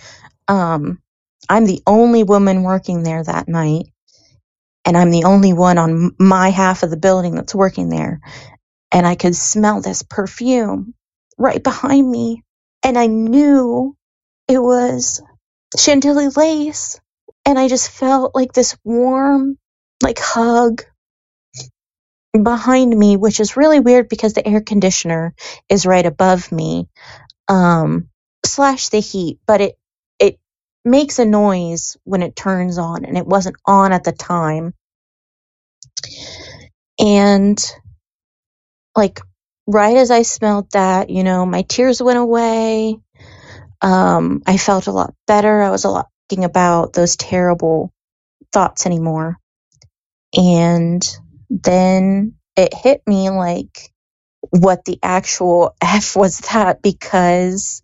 Um, 0.48 1.00
I'm 1.48 1.66
the 1.66 1.82
only 1.86 2.24
woman 2.24 2.62
working 2.62 3.02
there 3.02 3.22
that 3.24 3.48
night, 3.48 3.86
and 4.84 4.96
I'm 4.96 5.10
the 5.10 5.24
only 5.24 5.52
one 5.52 5.78
on 5.78 6.14
my 6.18 6.50
half 6.50 6.82
of 6.82 6.90
the 6.90 6.96
building 6.96 7.34
that's 7.34 7.54
working 7.54 7.88
there. 7.88 8.20
And 8.92 9.06
I 9.06 9.16
could 9.16 9.36
smell 9.36 9.82
this 9.82 10.02
perfume 10.02 10.94
right 11.38 11.62
behind 11.62 12.10
me, 12.10 12.44
and 12.82 12.98
I 12.98 13.06
knew 13.06 13.96
it 14.48 14.58
was 14.58 15.22
Chantilly 15.76 16.28
lace 16.28 17.00
and 17.48 17.58
I 17.58 17.68
just 17.68 17.90
felt 17.90 18.36
like 18.36 18.52
this 18.54 18.78
warm, 18.84 19.58
like 20.04 20.20
hug 20.20 20.84
behind 22.40 22.96
me, 22.96 23.16
which 23.16 23.40
is 23.40 23.56
really 23.56 23.80
weird 23.80 24.08
because 24.08 24.34
the 24.34 24.46
air 24.46 24.60
conditioner 24.62 25.34
is 25.68 25.86
right 25.86 26.06
above 26.06 26.52
me, 26.52 26.88
um, 27.48 28.10
slash 28.46 28.90
the 28.90 29.00
heat, 29.00 29.38
but 29.46 29.60
it, 29.62 29.78
it 30.20 30.38
makes 30.84 31.18
a 31.18 31.26
noise 31.26 31.96
when 32.04 32.22
it 32.22 32.36
turns 32.36 32.78
on 32.78 33.04
and 33.04 33.18
it 33.18 33.26
wasn't 33.26 33.56
on 33.66 33.92
at 33.92 34.04
the 34.04 34.12
time. 34.12 34.74
And 37.00 37.58
like 38.96 39.20
right 39.66 39.96
as 39.96 40.10
I 40.10 40.22
smelled 40.22 40.70
that, 40.72 41.10
you 41.10 41.24
know, 41.24 41.46
my 41.46 41.62
tears 41.62 42.02
went 42.02 42.18
away. 42.18 42.98
Um, 43.82 44.42
I 44.46 44.56
felt 44.58 44.88
a 44.88 44.92
lot 44.92 45.14
better. 45.26 45.62
I 45.62 45.70
was 45.70 45.84
a 45.84 45.90
lot 45.90 46.08
thinking 46.28 46.44
about 46.44 46.92
those 46.94 47.16
terrible 47.16 47.92
thoughts 48.52 48.86
anymore. 48.86 49.38
And 50.36 51.06
then 51.50 52.34
it 52.56 52.74
hit 52.74 53.02
me 53.06 53.30
like 53.30 53.92
what 54.50 54.84
the 54.84 54.98
actual 55.02 55.76
F 55.82 56.16
was 56.16 56.40
that 56.52 56.82
because, 56.82 57.82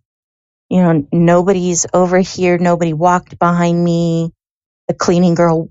you 0.71 0.83
know, 0.83 1.09
nobody's 1.13 1.87
over 1.95 2.19
here. 2.19 2.59
Nobody 2.59 2.93
walked 2.95 3.39
behind 3.39 3.83
me. 3.83 4.33
The 4.89 4.95
cleaning 4.95 5.35
girl 5.35 5.71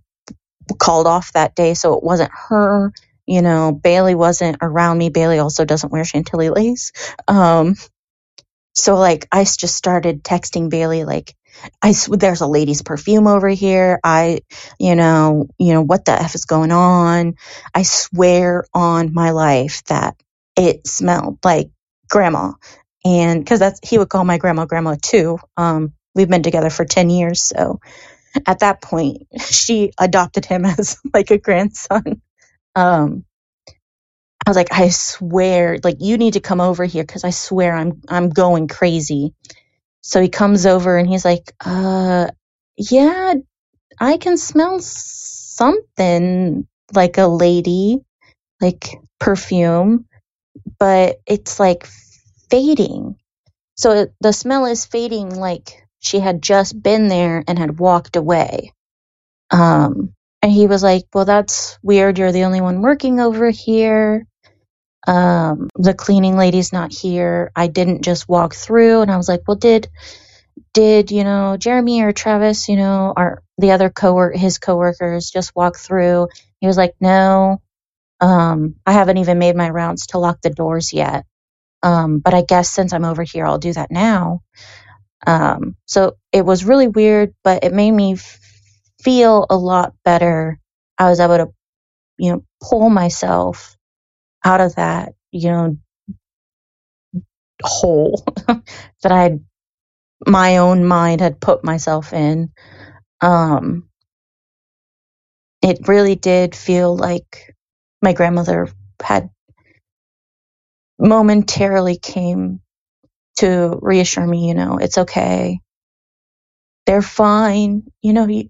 called 0.79 1.07
off 1.07 1.33
that 1.33 1.55
day, 1.55 1.73
so 1.73 1.97
it 1.97 2.03
wasn't 2.03 2.31
her. 2.49 2.93
You 3.27 3.41
know, 3.41 3.71
Bailey 3.71 4.15
wasn't 4.15 4.57
around 4.61 4.97
me. 4.97 5.09
Bailey 5.09 5.39
also 5.39 5.65
doesn't 5.65 5.91
wear 5.91 6.05
Chantilly 6.05 6.49
lace. 6.49 6.91
Um, 7.27 7.75
so 8.75 8.95
like 8.97 9.27
I 9.31 9.43
just 9.43 9.75
started 9.75 10.23
texting 10.23 10.69
Bailey 10.69 11.05
like 11.05 11.35
I 11.81 11.93
there's 12.09 12.41
a 12.41 12.47
lady's 12.47 12.81
perfume 12.83 13.27
over 13.27 13.49
here. 13.49 13.99
I, 14.03 14.41
you 14.79 14.95
know, 14.95 15.47
you 15.59 15.73
know 15.73 15.81
what 15.83 16.05
the 16.05 16.13
f 16.13 16.35
is 16.35 16.45
going 16.45 16.71
on. 16.71 17.35
I 17.75 17.83
swear 17.83 18.65
on 18.73 19.13
my 19.13 19.31
life 19.31 19.83
that 19.85 20.15
it 20.57 20.87
smelled 20.87 21.39
like 21.45 21.69
grandma, 22.09 22.53
and 23.05 23.43
because 23.43 23.59
that's 23.59 23.79
he 23.87 23.97
would 23.97 24.09
call 24.09 24.25
my 24.25 24.39
grandma 24.39 24.65
grandma 24.65 24.95
too. 25.01 25.39
Um, 25.57 25.93
we've 26.15 26.29
been 26.29 26.43
together 26.43 26.69
for 26.71 26.85
ten 26.85 27.09
years, 27.09 27.43
so 27.43 27.79
at 28.47 28.59
that 28.59 28.81
point 28.81 29.27
she 29.41 29.91
adopted 29.99 30.45
him 30.45 30.65
as 30.67 30.99
like 31.13 31.31
a 31.31 31.37
grandson. 31.39 32.21
Um, 32.75 33.25
I 34.45 34.49
was 34.49 34.57
like, 34.57 34.73
I 34.73 34.89
swear, 34.89 35.79
like 35.83 35.97
you 36.01 36.17
need 36.17 36.33
to 36.33 36.41
come 36.41 36.61
over 36.61 36.85
here 36.85 37.03
because 37.03 37.23
I 37.23 37.31
swear 37.31 37.75
I'm 37.75 38.01
I'm 38.09 38.29
going 38.29 38.67
crazy. 38.67 39.33
So 40.03 40.21
he 40.21 40.29
comes 40.29 40.67
over 40.67 40.97
and 40.97 41.09
he's 41.09 41.25
like, 41.25 41.53
uh, 41.65 42.29
yeah, 42.77 43.35
I 43.99 44.17
can 44.17 44.37
smell 44.37 44.79
something 44.81 46.67
like 46.93 47.19
a 47.19 47.27
lady, 47.27 47.99
like 48.61 48.89
perfume, 49.19 50.05
but 50.79 51.17
it's 51.27 51.59
like 51.59 51.87
fading. 52.49 53.17
So 53.75 54.07
the 54.21 54.33
smell 54.33 54.65
is 54.67 54.85
fading 54.85 55.35
like 55.35 55.83
she 55.99 56.19
had 56.19 56.41
just 56.43 56.81
been 56.81 57.09
there 57.09 57.43
and 57.47 57.59
had 57.59 57.79
walked 57.79 58.15
away. 58.17 58.73
Um, 59.51 60.13
and 60.41 60.51
he 60.51 60.67
was 60.67 60.83
like, 60.83 61.03
well, 61.13 61.25
that's 61.25 61.79
weird. 61.83 62.17
You're 62.19 62.31
the 62.33 62.45
only 62.45 62.61
one 62.61 62.81
working 62.81 63.19
over 63.19 63.49
here. 63.49 64.25
Um, 65.07 65.69
the 65.75 65.93
cleaning 65.93 66.37
lady's 66.37 66.73
not 66.73 66.93
here. 66.93 67.51
I 67.55 67.67
didn't 67.67 68.03
just 68.03 68.29
walk 68.29 68.55
through. 68.55 69.01
And 69.01 69.11
I 69.11 69.17
was 69.17 69.29
like, 69.29 69.41
well, 69.47 69.57
did, 69.57 69.89
did, 70.73 71.11
you 71.11 71.23
know, 71.23 71.57
Jeremy 71.57 72.03
or 72.03 72.13
Travis, 72.13 72.69
you 72.69 72.77
know, 72.77 73.13
or 73.15 73.43
the 73.57 73.71
other 73.71 73.89
coworker, 73.89 74.37
his 74.37 74.59
coworkers 74.59 75.31
just 75.31 75.55
walk 75.55 75.77
through? 75.77 76.29
He 76.61 76.67
was 76.67 76.77
like, 76.77 76.95
no, 77.01 77.61
um, 78.21 78.75
I 78.85 78.93
haven't 78.93 79.17
even 79.17 79.39
made 79.39 79.55
my 79.55 79.69
rounds 79.69 80.07
to 80.07 80.19
lock 80.19 80.41
the 80.41 80.49
doors 80.51 80.93
yet. 80.93 81.25
Um, 81.83 82.19
but 82.19 82.33
I 82.33 82.43
guess 82.43 82.69
since 82.69 82.93
I'm 82.93 83.05
over 83.05 83.23
here, 83.23 83.45
I'll 83.45 83.59
do 83.59 83.73
that 83.73 83.91
now. 83.91 84.41
Um, 85.27 85.75
so 85.85 86.17
it 86.33 86.45
was 86.45 86.65
really 86.65 86.87
weird, 86.87 87.33
but 87.43 87.63
it 87.63 87.73
made 87.73 87.91
me 87.91 88.13
f- 88.13 88.39
feel 89.03 89.45
a 89.49 89.57
lot 89.57 89.93
better. 90.05 90.59
I 90.97 91.09
was 91.09 91.19
able 91.19 91.37
to, 91.37 91.53
you 92.17 92.33
know, 92.33 92.45
pull 92.61 92.89
myself 92.89 93.77
out 94.43 94.61
of 94.61 94.75
that, 94.75 95.13
you 95.31 95.49
know, 95.49 95.77
hole 97.63 98.23
that 98.47 99.11
I, 99.11 99.39
my 100.27 100.57
own 100.57 100.85
mind 100.85 101.21
had 101.21 101.41
put 101.41 101.63
myself 101.63 102.13
in. 102.13 102.51
Um, 103.21 103.89
it 105.63 105.87
really 105.87 106.15
did 106.15 106.55
feel 106.55 106.95
like 106.97 107.55
my 108.01 108.13
grandmother 108.13 108.69
had 109.03 109.29
momentarily 110.99 111.97
came 111.97 112.61
to 113.37 113.79
reassure 113.81 114.27
me, 114.27 114.49
you 114.49 114.55
know, 114.55 114.79
it's 114.79 114.99
okay. 114.99 115.59
They're 116.87 117.01
fine. 117.03 117.83
You 118.01 118.13
know, 118.13 118.27
you, 118.27 118.49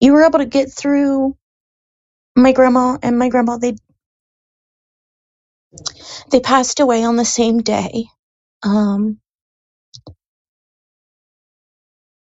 you 0.00 0.12
were 0.14 0.24
able 0.24 0.40
to 0.40 0.46
get 0.46 0.72
through 0.72 1.36
my 2.36 2.52
grandma 2.52 2.98
and 3.02 3.18
my 3.18 3.28
grandma, 3.30 3.58
they, 3.58 3.76
they 6.30 6.40
passed 6.40 6.80
away 6.80 7.04
on 7.04 7.16
the 7.16 7.24
same 7.24 7.60
day. 7.62 8.06
Um, 8.62 9.20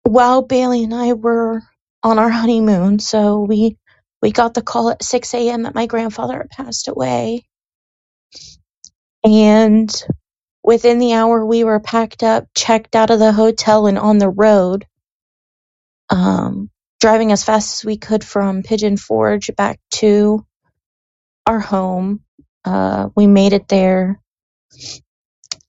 while 0.04 0.44
Bailey 0.44 0.84
and 0.86 0.96
I 0.96 1.14
were 1.14 1.62
on 2.04 2.20
our 2.20 2.30
honeymoon, 2.30 3.00
so 3.00 3.42
we, 3.42 3.78
we 4.22 4.32
got 4.32 4.54
the 4.56 4.62
call 4.64 4.92
at 4.92 5.04
6 5.04 5.34
a.m. 5.36 5.64
that 5.64 5.76
my 5.76 5.88
grandfather 5.88 6.38
had 6.38 6.50
passed 6.52 6.88
away. 6.90 7.46
And 9.24 9.92
within 10.64 11.00
the 11.00 11.14
hour, 11.14 11.46
we 11.46 11.64
were 11.64 11.80
packed 11.80 12.24
up, 12.24 12.48
checked 12.56 12.96
out 12.96 13.12
of 13.12 13.20
the 13.20 13.32
hotel, 13.34 13.88
and 13.88 14.00
on 14.00 14.20
the 14.20 14.30
road, 14.30 14.86
um, 16.10 16.72
driving 17.02 17.32
as 17.34 17.46
fast 17.46 17.82
as 17.82 17.86
we 17.86 17.98
could 17.98 18.24
from 18.24 18.64
Pigeon 18.64 18.98
Forge 18.98 19.52
back 19.58 19.80
to 19.94 20.46
our 21.48 21.60
home. 21.60 22.22
Uh, 22.66 23.10
we 23.16 23.28
made 23.28 23.54
it 23.54 23.68
there 23.70 24.22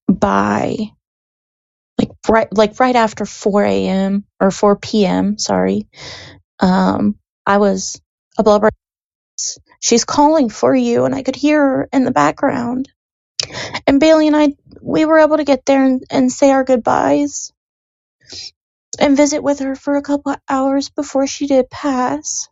by 0.08 0.76
like 1.98 2.10
right 2.28 2.48
like 2.56 2.80
right 2.80 2.96
after 2.96 3.26
4 3.26 3.64
a.m. 3.64 4.24
or 4.40 4.50
4 4.52 4.76
p.m. 4.76 5.38
Sorry, 5.38 5.88
um, 6.60 7.16
I 7.46 7.58
was 7.58 8.00
a 8.38 8.44
blubber. 8.44 8.70
She's 9.80 10.04
calling 10.04 10.50
for 10.50 10.74
you, 10.74 11.04
and 11.06 11.14
I 11.14 11.22
could 11.22 11.36
hear 11.36 11.60
her 11.62 11.90
in 11.92 12.04
the 12.04 12.12
background. 12.12 12.88
And 13.86 14.00
Bailey 14.00 14.28
and 14.28 14.36
I, 14.36 14.50
we 14.82 15.06
were 15.06 15.20
able 15.20 15.38
to 15.38 15.44
get 15.44 15.66
there 15.66 15.84
and, 15.84 16.04
and 16.10 16.32
say 16.32 16.50
our 16.52 16.64
goodbyes 16.64 17.52
and 19.00 19.16
visit 19.18 19.42
with 19.42 19.60
her 19.60 19.76
for 19.76 19.96
a 19.96 20.02
couple 20.02 20.36
hours 20.50 20.90
before 20.90 21.28
she 21.28 21.48
did 21.48 21.70
pass. 21.70 22.49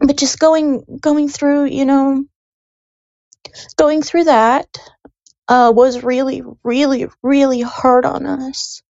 But 0.00 0.18
just 0.18 0.38
going 0.38 0.84
going 1.00 1.28
through, 1.28 1.66
you 1.66 1.86
know, 1.86 2.24
going 3.76 4.02
through 4.02 4.24
that 4.24 4.68
uh, 5.48 5.72
was 5.74 6.02
really, 6.04 6.42
really, 6.64 7.06
really 7.22 7.62
hard 7.62 8.06
on 8.06 8.26
us. 8.26 8.82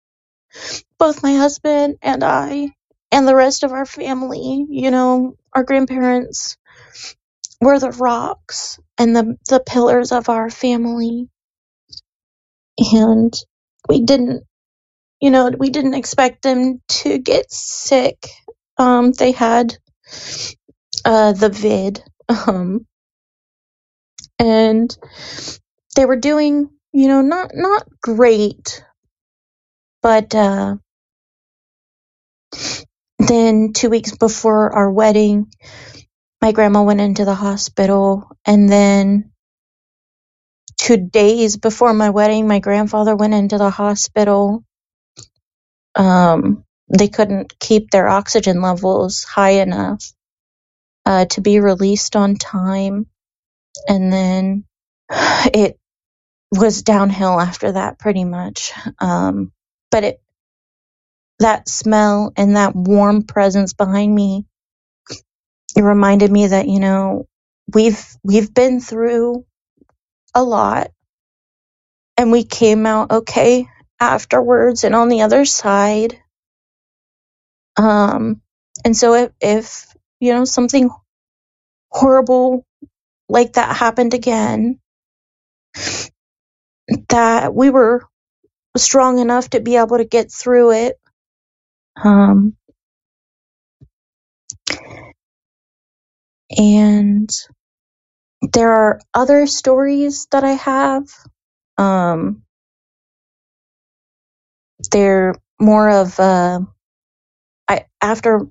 Both 1.00 1.24
my 1.24 1.36
husband 1.36 1.98
and 2.02 2.24
I, 2.24 2.72
and 3.12 3.28
the 3.28 3.36
rest 3.36 3.63
of 3.63 3.72
our 3.74 3.86
family. 3.86 4.65
You 4.70 4.91
know, 4.91 5.36
our 5.54 5.63
grandparents 5.63 6.58
were 7.62 7.80
the 7.80 7.91
rocks 7.91 8.80
and 8.98 9.15
the 9.15 9.38
the 9.50 9.62
pillars 9.62 10.12
of 10.12 10.30
our 10.30 10.50
family, 10.50 11.30
and 12.93 13.34
we 13.89 14.04
didn't 14.04 14.43
you 15.22 15.32
know, 15.32 15.52
we 15.58 15.70
didn't 15.72 15.96
expect 15.96 16.43
them 16.43 16.82
to 16.89 17.17
get 17.17 17.52
sick. 17.52 18.28
Um, 18.78 19.13
they 19.13 19.32
had 19.32 19.78
uh, 21.06 21.34
the 21.34 21.50
vid, 21.50 22.04
um, 22.30 22.86
and 24.40 24.98
they 25.96 26.06
were 26.06 26.18
doing, 26.18 26.70
you 26.94 27.08
know, 27.10 27.22
not 27.22 27.52
not 27.56 27.88
great, 28.02 28.84
but 30.04 30.36
uh, 30.36 30.78
then 33.20 33.74
two 33.74 33.90
weeks 33.90 34.16
before 34.18 34.74
our 34.76 34.92
wedding, 34.92 35.52
my 36.42 36.52
grandma 36.54 36.84
went 36.84 37.02
into 37.02 37.26
the 37.26 37.36
hospital, 37.36 38.30
and 38.46 38.70
then 38.70 39.32
two 40.80 40.98
days 40.98 41.58
before 41.58 41.94
my 41.94 42.12
wedding, 42.12 42.48
my 42.48 42.60
grandfather 42.60 43.16
went 43.16 43.34
into 43.36 43.58
the 43.58 43.70
hospital. 43.72 44.64
Um, 45.96 46.64
they 46.98 47.10
couldn't 47.10 47.60
keep 47.60 47.92
their 47.92 48.08
oxygen 48.10 48.62
levels 48.62 49.24
high 49.26 49.62
enough 49.62 50.04
uh, 51.08 51.26
to 51.28 51.41
be 51.41 51.62
released 51.62 52.17
on 52.17 52.36
time. 52.38 53.08
And 53.88 54.13
then 54.13 54.65
it 55.12 55.80
was 56.52 56.84
downhill 56.84 57.39
after 57.39 57.74
that, 57.74 58.00
pretty 58.00 58.26
much. 58.26 58.74
Um, 59.00 59.54
but 59.91 60.04
it, 60.06 60.22
that 61.39 61.70
smell 61.70 62.34
and 62.38 62.58
that 62.58 62.76
warm 62.76 63.24
presence 63.24 63.74
behind 63.74 64.13
me, 64.13 64.46
it 65.76 65.82
reminded 65.84 66.32
me 66.32 66.48
that, 66.48 66.67
you 66.67 66.80
know, 66.80 67.28
we've, 67.74 68.06
we've 68.24 68.54
been 68.54 68.82
through 68.82 69.46
a 70.36 70.43
lot 70.43 70.91
and 72.17 72.32
we 72.32 72.43
came 72.43 72.86
out 72.88 73.12
okay 73.12 73.67
afterwards 74.00 74.84
and 74.86 74.96
on 74.96 75.10
the 75.10 75.22
other 75.24 75.46
side. 75.46 76.20
Um, 77.78 78.41
and 78.86 78.98
so 78.98 79.15
if, 79.15 79.32
if, 79.41 79.97
you 80.20 80.34
know, 80.34 80.46
something 80.46 80.90
horrible 81.92 82.66
like 83.30 83.54
that 83.54 83.76
happened 83.78 84.14
again, 84.14 84.80
that 87.10 87.54
we 87.56 87.70
were 87.72 88.04
strong 88.78 89.20
enough 89.20 89.50
to 89.52 89.62
be 89.62 89.78
able 89.78 89.98
to 89.98 90.06
get 90.06 90.32
through 90.32 90.74
it. 90.74 90.98
Um, 92.04 92.56
and 96.58 97.30
there 98.54 98.74
are 98.74 99.02
other 99.14 99.48
stories 99.48 100.28
that 100.32 100.44
I 100.44 100.52
have. 100.54 101.06
Um, 101.78 102.44
they're 104.92 105.36
more 105.62 105.90
of 105.90 106.20
uh, 106.20 106.62
I 107.68 107.86
after 108.02 108.48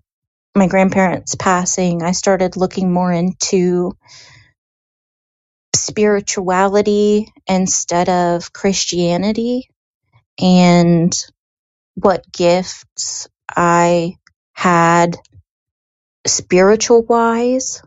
my 0.57 0.66
grandparents 0.66 1.35
passing, 1.35 2.03
I 2.03 2.12
started 2.12 2.57
looking 2.57 2.92
more 2.92 3.12
into 3.12 3.97
spirituality 5.75 7.33
instead 7.47 8.09
of 8.09 8.53
Christianity 8.53 9.69
and 10.40 11.12
what 11.95 12.31
gifts 12.33 13.29
I 13.55 14.16
had 14.53 15.16
spiritual 16.27 17.03
wise. 17.03 17.83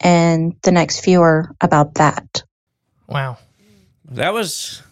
And 0.00 0.56
the 0.62 0.72
next 0.72 1.00
few 1.00 1.20
are 1.22 1.54
about 1.60 1.94
that. 1.94 2.42
Wow. 3.08 3.38
That 4.06 4.34
was 4.34 4.82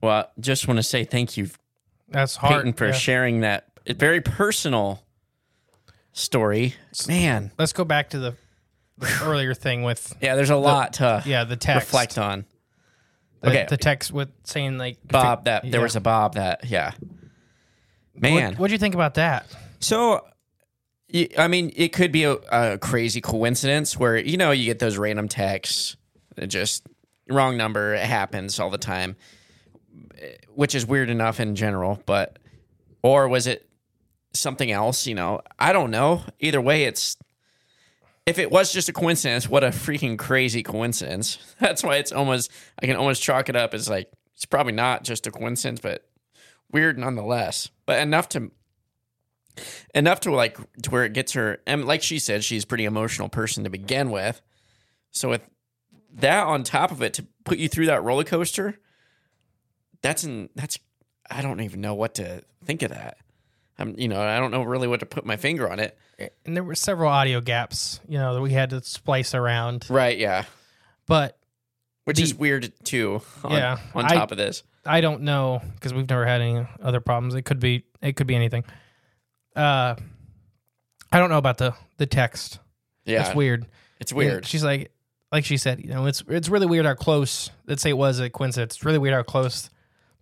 well. 0.00 0.30
Just 0.38 0.68
want 0.68 0.78
to 0.78 0.82
say 0.82 1.04
thank 1.04 1.36
you, 1.36 1.48
That's 2.08 2.36
hard. 2.36 2.64
Peighton, 2.64 2.72
for 2.74 2.86
yeah. 2.86 2.92
sharing 2.92 3.40
that 3.40 3.66
it's 3.84 3.98
very 3.98 4.20
personal 4.20 5.02
story. 6.12 6.74
Man, 7.08 7.50
Let's 7.58 7.72
go 7.72 7.84
back 7.84 8.10
to 8.10 8.18
the, 8.18 8.36
the 8.98 9.20
earlier 9.22 9.54
thing 9.54 9.82
with 9.82 10.14
yeah, 10.20 10.34
there's 10.36 10.50
a 10.50 10.56
lot 10.56 10.94
to 10.94 11.22
yeah 11.26 11.44
the 11.44 11.56
text. 11.56 11.88
reflect 11.88 12.18
on. 12.18 12.44
The, 13.40 13.48
Okay. 13.50 13.66
the 13.68 13.76
text 13.76 14.12
with 14.12 14.28
saying 14.44 14.78
like 14.78 14.98
Bob, 15.04 15.46
that 15.46 15.68
there 15.70 15.80
was 15.80 15.96
a 15.96 16.00
Bob 16.00 16.34
that 16.34 16.64
yeah. 16.70 16.92
Man, 18.14 18.50
What, 18.52 18.58
what'd 18.60 18.72
you 18.72 18.78
think 18.78 18.94
about 18.94 19.14
that? 19.14 19.46
So, 19.80 20.24
y- 21.12 21.28
I 21.38 21.48
mean, 21.48 21.72
it 21.74 21.92
could 21.92 22.12
be 22.12 22.24
a, 22.24 22.32
a 22.34 22.78
crazy 22.78 23.20
coincidence 23.20 23.98
where 23.98 24.16
you 24.16 24.36
know 24.36 24.50
you 24.52 24.64
get 24.66 24.78
those 24.78 24.96
random 24.98 25.28
texts, 25.28 25.96
it 26.36 26.46
just 26.48 26.86
wrong 27.28 27.56
number. 27.56 27.94
It 27.94 28.04
happens 28.04 28.60
all 28.60 28.70
the 28.70 28.78
time, 28.78 29.16
eh, 30.20 30.34
which 30.54 30.74
is 30.74 30.86
weird 30.86 31.10
enough 31.10 31.40
in 31.40 31.56
general. 31.56 32.00
But 32.06 32.38
or 33.02 33.26
was 33.28 33.46
it 33.48 33.66
something 34.34 34.70
else? 34.70 35.06
You 35.06 35.14
know, 35.14 35.40
I 35.58 35.72
don't 35.72 35.90
know. 35.90 36.22
Either 36.40 36.60
way, 36.60 36.84
it's 36.84 37.16
if 38.26 38.38
it 38.38 38.50
was 38.50 38.72
just 38.72 38.88
a 38.88 38.92
coincidence, 38.92 39.48
what 39.48 39.64
a 39.64 39.68
freaking 39.68 40.18
crazy 40.18 40.62
coincidence. 40.62 41.38
That's 41.58 41.82
why 41.82 41.96
it's 41.96 42.12
almost 42.12 42.50
I 42.80 42.86
can 42.86 42.96
almost 42.96 43.22
chalk 43.22 43.48
it 43.48 43.56
up 43.56 43.74
as 43.74 43.88
like 43.88 44.10
it's 44.34 44.44
probably 44.44 44.72
not 44.72 45.04
just 45.04 45.26
a 45.26 45.30
coincidence, 45.30 45.80
but 45.80 46.08
weird 46.70 46.98
nonetheless. 46.98 47.70
But 47.86 48.00
enough 48.00 48.28
to 48.30 48.50
enough 49.94 50.20
to 50.20 50.32
like 50.32 50.58
to 50.82 50.90
where 50.90 51.04
it 51.04 51.12
gets 51.12 51.32
her 51.32 51.58
and 51.66 51.84
like 51.84 52.02
she 52.02 52.18
said 52.18 52.42
she's 52.42 52.64
a 52.64 52.66
pretty 52.66 52.84
emotional 52.84 53.28
person 53.28 53.64
to 53.64 53.70
begin 53.70 54.10
with 54.10 54.40
so 55.10 55.28
with 55.28 55.48
that 56.10 56.46
on 56.46 56.62
top 56.62 56.90
of 56.90 57.02
it 57.02 57.12
to 57.14 57.26
put 57.44 57.58
you 57.58 57.68
through 57.68 57.86
that 57.86 58.02
roller 58.02 58.24
coaster 58.24 58.78
that's 60.00 60.24
an 60.24 60.48
that's 60.54 60.78
i 61.30 61.42
don't 61.42 61.60
even 61.60 61.80
know 61.80 61.94
what 61.94 62.14
to 62.14 62.42
think 62.64 62.82
of 62.82 62.90
that 62.90 63.18
i'm 63.82 63.94
you 63.98 64.08
know 64.08 64.20
i 64.22 64.38
don't 64.38 64.50
know 64.50 64.62
really 64.62 64.88
what 64.88 65.00
to 65.00 65.06
put 65.06 65.26
my 65.26 65.36
finger 65.36 65.70
on 65.70 65.78
it 65.80 65.98
And 66.46 66.56
there 66.56 66.62
were 66.64 66.74
several 66.76 67.10
audio 67.10 67.40
gaps, 67.40 67.98
you 68.08 68.16
know, 68.16 68.34
that 68.34 68.40
we 68.40 68.52
had 68.52 68.70
to 68.70 68.80
splice 68.82 69.34
around. 69.34 69.86
right 69.90 70.16
yeah 70.16 70.44
But 71.06 71.36
which 72.04 72.16
The- 72.18 72.22
is 72.22 72.34
weird 72.34 72.72
too 72.84 73.22
on, 73.44 73.52
Yeah, 73.52 73.78
on 73.94 74.04
I- 74.06 74.14
top 74.14 74.30
of 74.32 74.38
this 74.38 74.62
I 74.86 75.00
don't 75.00 75.22
know 75.22 75.60
because 75.74 75.92
we've 75.94 76.08
never 76.08 76.26
had 76.26 76.40
any 76.40 76.66
other 76.82 77.00
problems. 77.00 77.34
It 77.36 77.42
could 77.42 77.60
be 77.60 77.84
it 78.00 78.16
could 78.16 78.26
be 78.26 78.34
anything. 78.34 78.64
Uh, 79.54 79.94
I 81.12 81.18
don't 81.18 81.30
know 81.30 81.38
about 81.38 81.58
the 81.58 81.74
the 81.98 82.06
text. 82.06 82.58
yeah 83.04 83.22
That's 83.22 83.34
weird. 83.36 83.66
it's 84.00 84.10
And 84.12 84.18
weird 84.18 84.46
She's 84.46 84.64
like, 84.64 84.90
like 85.30 85.44
she 85.44 85.56
said, 85.56 85.80
you 85.80 85.88
know, 85.90 86.06
it's 86.06 86.24
it's 86.28 86.48
really 86.48 86.66
weird 86.66 86.84
how 86.86 86.94
close. 86.94 87.50
Let's 87.66 87.80
say 87.82 87.90
it 87.90 87.96
was 87.96 88.18
a 88.18 88.28
coincidence. 88.30 88.74
It's 88.76 88.84
really 88.84 88.98
weird 88.98 89.14
how 89.14 89.22
close 89.22 89.70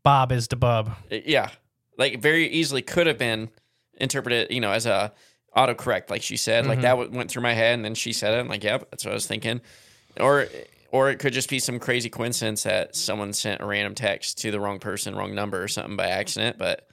Bob 0.02 0.30
is 0.32 0.48
to 0.48 0.56
Bub. 0.56 0.92
yeah 1.10 1.50
like 2.00 2.20
very 2.20 2.48
easily 2.48 2.82
could 2.82 3.06
have 3.06 3.18
been 3.18 3.48
interpreted 3.98 4.50
you 4.50 4.60
know 4.60 4.72
as 4.72 4.86
a 4.86 5.12
autocorrect 5.56 6.10
like 6.10 6.22
she 6.22 6.36
said 6.36 6.66
like 6.66 6.78
Mhm. 6.78 6.82
that 6.82 6.90
w- 6.90 7.10
went 7.10 7.30
through 7.30 7.42
my 7.42 7.54
head 7.54 7.74
and 7.74 7.84
then 7.84 7.94
she 7.94 8.12
said 8.12 8.34
it 8.34 8.40
and 8.40 8.48
like 8.48 8.64
yep 8.64 8.88
that's 8.90 9.04
what 9.04 9.10
i 9.10 9.14
was 9.14 9.26
thinking 9.26 9.60
or 10.18 10.46
or 10.92 11.10
it 11.10 11.18
could 11.18 11.32
just 11.32 11.48
be 11.50 11.58
some 11.58 11.78
crazy 11.78 12.08
coincidence 12.08 12.62
that 12.64 12.96
someone 12.96 13.32
sent 13.32 13.60
a 13.60 13.64
random 13.64 13.94
text 13.94 14.38
to 14.38 14.50
the 14.50 14.58
wrong 14.60 14.78
person 14.78 15.14
wrong 15.14 15.34
number 15.34 15.62
or 15.62 15.68
something 15.68 15.96
by 15.96 16.06
accident 16.08 16.56
but 16.58 16.86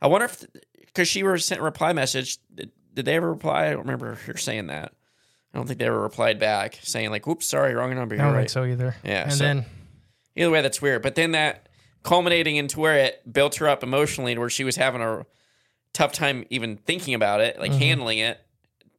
i 0.00 0.06
wonder 0.06 0.26
if 0.26 0.44
because 0.86 1.08
she 1.08 1.22
was 1.22 1.44
sent 1.44 1.60
a 1.60 1.64
reply 1.64 1.92
message 1.92 2.38
did, 2.54 2.70
did 2.94 3.04
they 3.04 3.14
ever 3.16 3.30
reply 3.30 3.66
i 3.66 3.70
don't 3.70 3.80
remember 3.80 4.14
her 4.14 4.36
saying 4.36 4.68
that 4.68 4.92
i 5.52 5.58
don't 5.58 5.66
think 5.66 5.78
they 5.80 5.86
ever 5.86 6.00
replied 6.00 6.38
back 6.38 6.78
saying 6.82 7.10
like 7.10 7.26
whoops 7.26 7.46
sorry 7.46 7.74
wrong 7.74 7.92
number 7.94 8.14
I 8.14 8.18
don't 8.18 8.32
right 8.32 8.38
think 8.42 8.50
so 8.50 8.64
either. 8.64 8.94
Yeah, 9.04 9.24
and 9.24 9.32
so- 9.32 9.44
then 9.44 9.64
Either 10.36 10.50
way, 10.52 10.62
that's 10.62 10.80
weird. 10.80 11.02
But 11.02 11.16
then 11.16 11.32
that 11.32 11.67
culminating 12.08 12.56
into 12.56 12.80
where 12.80 12.96
it 12.96 13.30
built 13.32 13.56
her 13.56 13.68
up 13.68 13.82
emotionally 13.82 14.34
to 14.34 14.40
where 14.40 14.48
she 14.50 14.64
was 14.64 14.76
having 14.76 15.02
a 15.02 15.26
tough 15.92 16.12
time 16.12 16.44
even 16.50 16.76
thinking 16.78 17.12
about 17.14 17.40
it, 17.40 17.58
like 17.60 17.70
Mhm. 17.72 17.78
handling 17.78 18.18
it, 18.18 18.40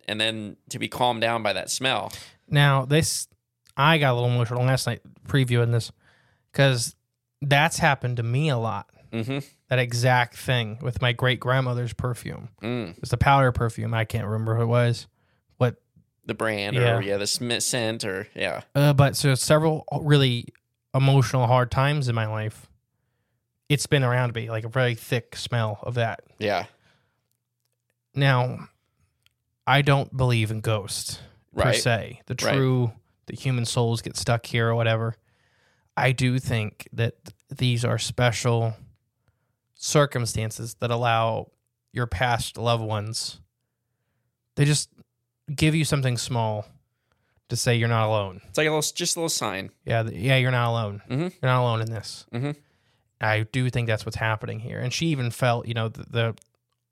and 0.08 0.22
then 0.22 0.58
to 0.70 0.78
be 0.80 0.88
calmed 0.88 1.22
down 1.22 1.42
by 1.44 1.54
that 1.54 1.70
smell. 1.70 2.12
now 2.52 2.84
this, 2.86 3.28
I 3.78 3.98
got 4.00 4.12
a 4.12 4.16
little 4.16 4.30
emotional 4.30 4.64
last 4.64 4.86
night 4.88 5.02
previewing 5.28 5.72
this 5.72 5.92
because 6.52 6.96
that's 7.42 7.78
happened 7.80 8.18
to 8.18 8.24
me 8.24 8.50
a 8.50 8.58
lot. 8.58 8.88
Mm-hmm. 9.12 9.40
That 9.70 9.80
exact 9.80 10.36
thing 10.38 10.78
with 10.82 11.02
my 11.02 11.14
great 11.14 11.40
grandmother's 11.40 11.94
perfume. 11.94 12.50
Mm. 12.62 12.92
It 12.92 13.02
was 13.02 13.10
the 13.12 13.18
powder 13.18 13.52
perfume. 13.52 13.94
I 13.94 14.06
can't 14.06 14.26
remember 14.26 14.56
who 14.56 14.64
it 14.64 14.68
was. 14.68 15.08
What 15.58 15.76
The 16.26 16.34
brand 16.36 16.76
Yeah. 16.76 16.98
or 16.98 17.02
yeah, 17.02 17.18
the 17.18 17.26
sm- 17.28 17.58
scent 17.60 18.04
or 18.04 18.28
yeah. 18.36 18.62
Uh, 18.76 18.94
but 18.94 19.16
so 19.16 19.34
several 19.36 19.86
really 20.02 20.46
emotional, 20.94 21.46
hard 21.48 21.70
times 21.72 22.08
in 22.08 22.16
my 22.16 22.26
life. 22.28 22.68
It's 23.70 23.86
been 23.86 24.04
around 24.04 24.34
me, 24.34 24.50
like 24.50 24.64
a 24.66 24.70
very 24.70 24.96
thick 24.96 25.36
smell 25.36 25.80
of 25.84 25.94
that. 25.96 26.22
Yeah. 26.40 26.66
Now, 28.16 28.68
I 29.68 29.82
don't 29.84 30.16
believe 30.16 30.50
in 30.52 30.62
ghosts 30.62 31.20
per 31.56 31.74
se. 31.74 32.22
The 32.26 32.36
Right. 32.44 32.54
true, 32.56 32.94
the 33.28 33.36
human 33.36 33.66
souls 33.66 34.02
get 34.02 34.18
stuck 34.18 34.46
here 34.48 34.68
or 34.70 34.76
whatever. 34.76 35.16
I 35.96 36.12
do 36.14 36.40
think 36.40 36.88
that 36.94 37.14
these 37.50 37.86
are 37.86 37.98
special 38.00 38.76
circumstances 39.76 40.76
that 40.80 40.92
allow 40.92 41.52
your 41.92 42.08
past 42.08 42.58
loved 42.58 42.84
ones. 42.84 43.40
They 44.56 44.66
just 44.66 44.90
give 45.54 45.76
you 45.76 45.86
something 45.86 46.18
small 46.18 46.66
to 47.50 47.56
say 47.56 47.76
you're 47.76 47.88
not 47.88 48.08
alone. 48.08 48.42
It's 48.50 48.58
like 48.58 48.68
a 48.68 48.72
little, 48.72 48.92
just 48.94 49.16
a 49.16 49.20
little 49.20 49.30
sign. 49.30 49.72
Yeah, 49.86 50.04
yeah, 50.04 50.38
you're 50.38 50.52
not 50.52 50.70
alone. 50.70 51.02
Mhm. 51.10 51.20
You're 51.42 51.52
not 51.52 51.62
alone 51.62 51.82
in 51.82 51.92
this. 51.92 52.26
Mhm. 52.34 52.56
I 53.22 53.44
do 53.52 53.70
think 53.70 53.88
that's 53.88 54.06
what's 54.06 54.16
happening 54.18 54.60
here. 54.60 54.80
And 54.80 54.94
she 54.94 55.08
even 55.08 55.30
felt, 55.32 55.68
you 55.68 55.74
know, 55.74 55.90
the, 55.90 56.06
the 56.10 56.36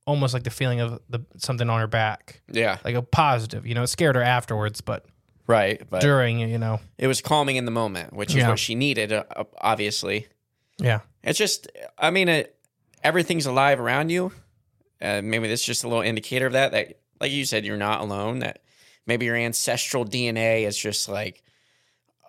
almost 0.05 0.33
like 0.33 0.43
the 0.43 0.49
feeling 0.49 0.79
of 0.81 0.99
the 1.09 1.19
something 1.37 1.69
on 1.69 1.79
her 1.79 1.87
back, 1.87 2.41
Yeah. 2.51 2.77
like 2.83 2.95
a 2.95 3.01
positive. 3.01 3.65
You 3.65 3.75
know, 3.75 3.83
it 3.83 3.87
scared 3.87 4.15
her 4.15 4.23
afterwards, 4.23 4.81
but 4.81 5.05
Right. 5.47 5.81
But 5.89 6.01
during, 6.01 6.39
you 6.39 6.57
know, 6.57 6.81
it 6.97 7.07
was 7.07 7.21
calming 7.21 7.55
in 7.55 7.63
the 7.65 7.71
moment, 7.71 8.11
which 8.13 8.31
is 8.31 8.35
Yeah. 8.37 8.49
what 8.49 8.59
she 8.59 8.75
needed, 8.75 9.13
uh, 9.13 9.23
obviously. 9.59 10.27
yeah, 10.77 10.99
It's 11.23 11.37
just, 11.39 11.67
I 11.97 12.11
mean, 12.11 12.27
it, 12.27 12.55
everything's 13.03 13.45
alive 13.45 13.79
around 13.79 14.09
you. 14.09 14.31
Uh, 15.01 15.21
maybe 15.23 15.47
that's 15.47 15.63
just 15.63 15.83
a 15.83 15.87
little 15.87 16.03
indicator 16.03 16.47
of 16.47 16.53
that. 16.53 16.71
That, 16.73 16.99
like 17.21 17.31
you 17.31 17.45
said, 17.45 17.65
you're 17.65 17.77
not 17.77 18.01
alone. 18.01 18.39
That 18.39 18.61
maybe 19.05 19.25
your 19.25 19.35
ancestral 19.37 20.03
DNA 20.05 20.63
is 20.65 20.77
just 20.77 21.07
like 21.07 21.41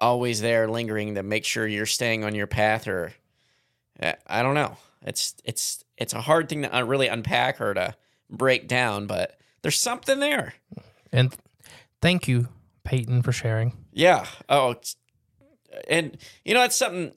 always 0.01 0.41
there, 0.41 0.69
lingering 0.69 1.15
to 1.17 1.23
make 1.23 1.45
sure 1.45 1.67
you're 1.67 1.87
staying 1.87 2.25
on 2.25 2.35
your 2.35 2.47
path. 2.47 2.87
Or 2.87 3.07
uh, 3.07 3.11
I 4.01 4.43
don't 4.43 4.55
know. 4.55 4.77
It's 5.05 5.35
it's 5.45 5.85
it's 5.96 6.13
a 6.13 6.21
hard 6.21 6.49
thing 6.49 6.63
to 6.63 6.85
really 6.85 7.09
unpack 7.09 7.61
or 7.61 7.75
to 7.75 7.94
break 8.31 8.69
down, 8.69 9.07
but 9.07 9.38
there's 9.63 9.79
something 9.79 10.21
there. 10.21 10.55
and 11.13 11.35
thank 12.03 12.29
you, 12.29 12.49
Peighton, 12.85 13.23
for 13.23 13.33
sharing. 13.33 13.77
Yeah. 13.92 14.27
Oh, 14.49 14.71
it's- 14.73 14.96
and 15.88 16.17
you 16.44 16.55
know, 16.55 16.63
it's 16.65 16.77
something 16.77 17.13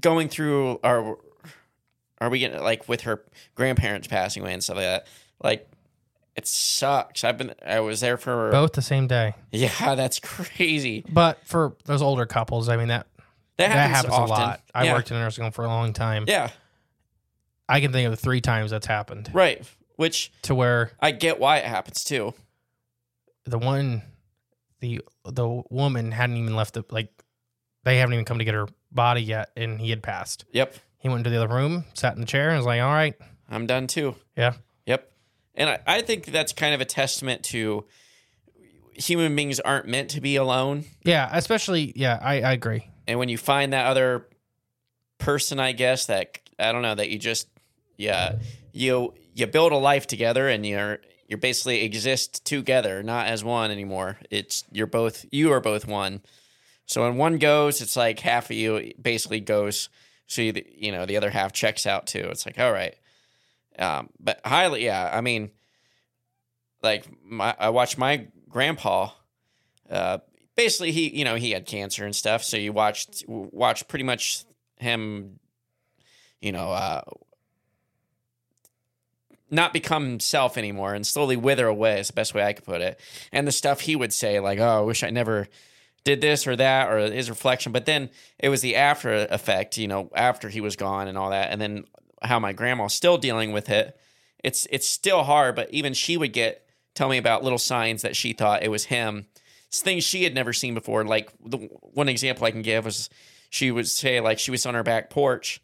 going 0.00 0.28
through 0.28 0.80
our. 0.84 1.16
Are 2.20 2.30
we 2.30 2.38
getting 2.38 2.62
like 2.62 2.88
with 2.88 3.02
her 3.02 3.22
grandparents 3.54 4.08
passing 4.08 4.42
away 4.42 4.52
and 4.54 4.64
stuff 4.64 4.76
like 4.76 4.86
that? 4.86 5.06
Like, 5.42 5.70
it 6.34 6.46
sucks. 6.46 7.24
I've 7.24 7.36
been. 7.38 7.54
I 7.64 7.80
was 7.80 8.00
there 8.00 8.16
for. 8.16 8.50
Both 8.50 8.72
the 8.72 8.82
same 8.82 9.06
day, 9.06 9.34
Yeah, 9.52 9.94
that's 9.94 10.18
crazy. 10.18 11.04
but 11.10 11.38
for 11.46 11.76
those 11.84 12.00
older 12.02 12.24
couples, 12.26 12.68
I 12.70 12.76
mean 12.76 12.88
that 12.88 13.06
That 13.58 13.68
that 13.68 13.90
happens, 13.90 14.12
happens, 14.14 14.14
often. 14.14 14.44
a 14.44 14.46
lot. 14.46 14.60
I 14.74 14.84
yeah. 14.84 14.92
worked 14.94 15.10
in 15.10 15.16
a 15.16 15.20
nursing 15.20 15.42
home 15.42 15.52
for 15.52 15.64
a 15.64 15.68
long 15.68 15.92
time. 15.92 16.24
Yeah. 16.28 16.50
I 17.68 17.80
can 17.80 17.90
think 17.92 18.06
of 18.06 18.12
the 18.12 18.16
three 18.16 18.40
times 18.40 18.70
that's 18.70 18.86
happened 18.86 19.30
Right. 19.32 19.66
Which 19.96 20.30
to 20.42 20.54
where 20.54 20.92
I 21.00 21.10
get 21.10 21.40
why 21.40 21.56
it 21.58 21.64
happens 21.64 22.04
too. 22.04 22.34
the 23.44 23.58
one 23.58 24.02
the 24.80 25.00
the 25.24 25.62
woman 25.70 26.12
hadn't 26.12 26.36
even 26.36 26.54
left 26.54 26.74
the 26.74 26.84
like 26.90 27.08
they 27.84 27.96
haven't 27.98 28.12
even 28.12 28.24
come 28.24 28.38
to 28.38 28.44
get 28.44 28.54
her 28.54 28.66
body 28.92 29.22
yet, 29.22 29.50
and 29.56 29.80
he 29.80 29.90
had 29.90 30.02
passed. 30.02 30.44
Yep. 30.52 30.74
He 30.98 31.08
went 31.08 31.20
into 31.20 31.30
the 31.30 31.42
other 31.42 31.54
room, 31.54 31.84
sat 31.94 32.14
in 32.14 32.20
the 32.20 32.26
chair, 32.26 32.48
and 32.50 32.58
was 32.58 32.66
like, 32.66 32.80
"All 32.82 32.92
right, 32.92 33.14
I'm 33.48 33.66
done 33.66 33.86
too. 33.86 34.16
yeah, 34.36 34.54
Yep. 34.86 35.10
And 35.54 35.70
I, 35.70 35.78
I 35.86 36.02
think 36.02 36.26
that's 36.26 36.52
kind 36.52 36.74
of 36.74 36.80
a 36.80 36.84
testament 36.84 37.42
to 37.44 37.84
human 38.92 39.34
beings 39.36 39.60
aren't 39.60 39.86
meant 39.86 40.10
to 40.10 40.20
be 40.20 40.36
alone. 40.36 40.84
yeah." 41.04 41.28
Especially, 41.32 41.92
yeah, 41.96 42.18
I, 42.20 42.40
I 42.42 42.52
agree. 42.52 42.88
And 43.06 43.18
when 43.18 43.28
you 43.28 43.38
find 43.38 43.72
that 43.72 43.86
other 43.86 44.26
person, 45.18 45.60
I 45.60 45.72
guess 45.72 46.06
that 46.06 46.38
I 46.58 46.72
don't 46.72 46.82
know 46.82 46.94
that 46.94 47.10
you 47.10 47.18
just 47.18 47.48
yeah 47.96 48.36
you 48.72 49.14
you 49.34 49.46
build 49.46 49.72
a 49.72 49.76
life 49.76 50.06
together 50.06 50.48
and 50.48 50.64
you're 50.66 50.98
you're 51.28 51.38
basically 51.38 51.82
exist 51.82 52.44
together, 52.44 53.02
not 53.02 53.26
as 53.26 53.42
one 53.42 53.70
anymore. 53.70 54.18
It's 54.30 54.64
you're 54.70 54.86
both 54.86 55.26
you 55.30 55.52
are 55.52 55.60
both 55.60 55.86
one. 55.86 56.22
So 56.86 57.02
when 57.02 57.16
one 57.16 57.38
goes, 57.38 57.80
it's 57.80 57.96
like 57.96 58.20
half 58.20 58.50
of 58.50 58.56
you 58.56 58.92
basically 59.00 59.40
goes. 59.40 59.88
So 60.28 60.42
you, 60.42 60.62
you 60.76 60.92
know 60.92 61.06
the 61.06 61.16
other 61.16 61.30
half 61.30 61.52
checks 61.52 61.86
out 61.86 62.06
too. 62.06 62.28
It's 62.30 62.46
like 62.46 62.58
all 62.58 62.72
right, 62.72 62.94
um, 63.78 64.10
but 64.20 64.40
highly 64.44 64.84
yeah. 64.84 65.10
I 65.12 65.20
mean, 65.20 65.50
like 66.82 67.06
my 67.22 67.54
I 67.58 67.70
watched 67.70 67.98
my 67.98 68.26
grandpa. 68.48 69.10
Uh, 69.88 70.18
basically, 70.56 70.92
he 70.92 71.16
you 71.16 71.24
know 71.24 71.36
he 71.36 71.52
had 71.52 71.66
cancer 71.66 72.04
and 72.04 72.14
stuff. 72.14 72.42
So 72.42 72.56
you 72.56 72.72
watched 72.72 73.24
watched 73.28 73.88
pretty 73.88 74.04
much 74.04 74.44
him, 74.76 75.38
you 76.40 76.52
know, 76.52 76.70
uh, 76.72 77.02
not 79.50 79.72
become 79.72 80.04
himself 80.04 80.58
anymore 80.58 80.94
and 80.94 81.06
slowly 81.06 81.36
wither 81.36 81.66
away. 81.66 82.00
Is 82.00 82.08
the 82.08 82.14
best 82.14 82.34
way 82.34 82.44
I 82.44 82.52
could 82.52 82.64
put 82.64 82.80
it. 82.80 82.98
And 83.32 83.46
the 83.46 83.52
stuff 83.52 83.80
he 83.80 83.94
would 83.94 84.12
say, 84.12 84.40
like, 84.40 84.58
"Oh, 84.58 84.78
I 84.78 84.80
wish 84.80 85.02
I 85.02 85.10
never." 85.10 85.48
did 86.04 86.20
this 86.20 86.46
or 86.46 86.54
that 86.54 86.88
or 86.88 86.98
his 87.10 87.28
reflection 87.28 87.72
but 87.72 87.84
then 87.84 88.08
it 88.38 88.48
was 88.48 88.60
the 88.60 88.76
after 88.76 89.26
effect 89.28 89.76
you 89.76 89.88
know 89.88 90.08
after 90.14 90.48
he 90.48 90.60
was 90.60 90.76
gone 90.76 91.08
and 91.08 91.18
all 91.18 91.30
that 91.30 91.50
and 91.50 91.60
then 91.60 91.84
how 92.22 92.38
my 92.38 92.52
grandma's 92.52 92.94
still 92.94 93.18
dealing 93.18 93.50
with 93.50 93.68
it 93.68 93.98
it's 94.44 94.68
it's 94.70 94.86
still 94.86 95.24
hard 95.24 95.56
but 95.56 95.68
even 95.72 95.92
she 95.92 96.16
would 96.16 96.32
get 96.32 96.64
tell 96.94 97.08
me 97.08 97.18
about 97.18 97.42
little 97.42 97.58
signs 97.58 98.02
that 98.02 98.14
she 98.14 98.32
thought 98.32 98.62
it 98.62 98.70
was 98.70 98.84
him 98.84 99.26
things 99.72 100.04
she 100.04 100.24
had 100.24 100.34
never 100.34 100.52
seen 100.52 100.74
before 100.74 101.04
like 101.04 101.30
the 101.44 101.58
one 101.82 102.08
example 102.08 102.46
i 102.46 102.50
can 102.50 102.62
give 102.62 102.84
was 102.84 103.10
she 103.50 103.70
would 103.70 103.86
say 103.88 104.20
like 104.20 104.38
she 104.38 104.50
was 104.50 104.64
on 104.64 104.74
her 104.74 104.82
back 104.82 105.10
porch 105.10 105.60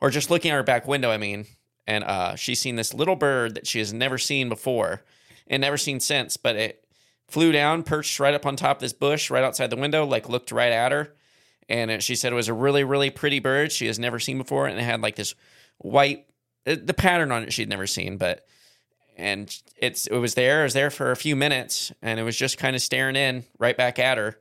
or 0.00 0.10
just 0.10 0.30
looking 0.30 0.50
at 0.50 0.54
her 0.54 0.62
back 0.62 0.86
window 0.86 1.10
i 1.10 1.16
mean 1.16 1.46
and 1.86 2.04
uh 2.04 2.34
she's 2.34 2.60
seen 2.60 2.76
this 2.76 2.92
little 2.92 3.16
bird 3.16 3.54
that 3.54 3.66
she 3.66 3.78
has 3.78 3.92
never 3.92 4.18
seen 4.18 4.48
before 4.48 5.02
and 5.46 5.60
never 5.60 5.78
seen 5.78 5.98
since 6.00 6.36
but 6.36 6.56
it 6.56 6.80
flew 7.26 7.52
down, 7.52 7.82
perched 7.82 8.20
right 8.20 8.34
up 8.34 8.44
on 8.44 8.54
top 8.54 8.76
of 8.76 8.80
this 8.82 8.92
bush 8.92 9.30
right 9.30 9.42
outside 9.42 9.70
the 9.70 9.76
window, 9.76 10.04
like 10.04 10.28
looked 10.28 10.52
right 10.52 10.70
at 10.70 10.92
her. 10.92 11.14
And 11.70 11.90
it- 11.90 12.02
she 12.02 12.16
said 12.16 12.32
it 12.32 12.36
was 12.36 12.48
a 12.48 12.54
really, 12.54 12.84
really 12.84 13.08
pretty 13.08 13.40
bird 13.40 13.72
she 13.72 13.86
has 13.86 13.98
never 13.98 14.20
seen 14.20 14.36
before. 14.36 14.66
And 14.66 14.78
it 14.78 14.82
had 14.82 15.00
like 15.00 15.16
this 15.16 15.34
white, 15.78 16.26
uh, 16.66 16.76
the 16.80 16.92
pattern 16.92 17.32
on 17.32 17.42
it 17.44 17.52
she'd 17.52 17.68
never 17.70 17.86
seen, 17.86 18.18
but, 18.18 18.46
and 19.16 19.54
it's, 19.76 20.06
it 20.06 20.16
was 20.16 20.34
there, 20.34 20.60
it 20.60 20.64
was 20.64 20.74
there 20.74 20.90
for 20.90 21.10
a 21.10 21.16
few 21.16 21.36
minutes 21.36 21.92
and 22.02 22.18
it 22.18 22.22
was 22.22 22.36
just 22.36 22.58
kind 22.58 22.74
of 22.74 22.82
staring 22.82 23.16
in 23.16 23.44
right 23.58 23.76
back 23.76 23.98
at 23.98 24.18
her. 24.18 24.38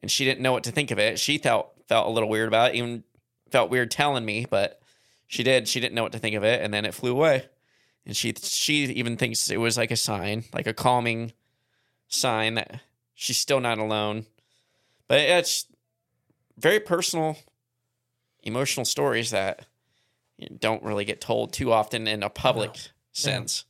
And 0.00 0.10
she 0.10 0.24
didn't 0.24 0.40
know 0.40 0.52
what 0.52 0.64
to 0.64 0.70
think 0.70 0.90
of 0.90 0.98
it. 0.98 1.18
She 1.18 1.38
felt, 1.38 1.72
felt 1.88 2.06
a 2.06 2.10
little 2.10 2.28
weird 2.28 2.48
about 2.48 2.70
it, 2.70 2.76
even 2.76 3.02
felt 3.50 3.70
weird 3.70 3.90
telling 3.90 4.24
me, 4.24 4.46
but 4.48 4.80
she 5.26 5.42
did. 5.42 5.68
She 5.68 5.80
didn't 5.80 5.94
know 5.94 6.04
what 6.04 6.12
to 6.12 6.18
think 6.18 6.36
of 6.36 6.44
it. 6.44 6.62
And 6.62 6.72
then 6.72 6.84
it 6.84 6.94
flew 6.94 7.12
away. 7.12 7.46
And 8.06 8.16
she, 8.16 8.32
she 8.32 8.84
even 8.84 9.16
thinks 9.16 9.50
it 9.50 9.58
was 9.58 9.76
like 9.76 9.90
a 9.90 9.96
sign, 9.96 10.44
like 10.54 10.66
a 10.66 10.72
calming, 10.72 11.32
sign 12.06 12.54
that 12.54 12.80
she's 13.14 13.38
still 13.38 13.60
not 13.60 13.78
alone. 13.78 14.26
But 15.08 15.20
it's 15.20 15.66
very 16.56 16.80
personal, 16.80 17.36
emotional 18.42 18.84
stories 18.86 19.30
that 19.30 19.66
don't 20.60 20.82
really 20.82 21.04
get 21.04 21.20
told 21.20 21.52
too 21.52 21.72
often 21.72 22.06
in 22.06 22.22
a 22.22 22.30
public 22.30 22.76
sense. 23.12 23.64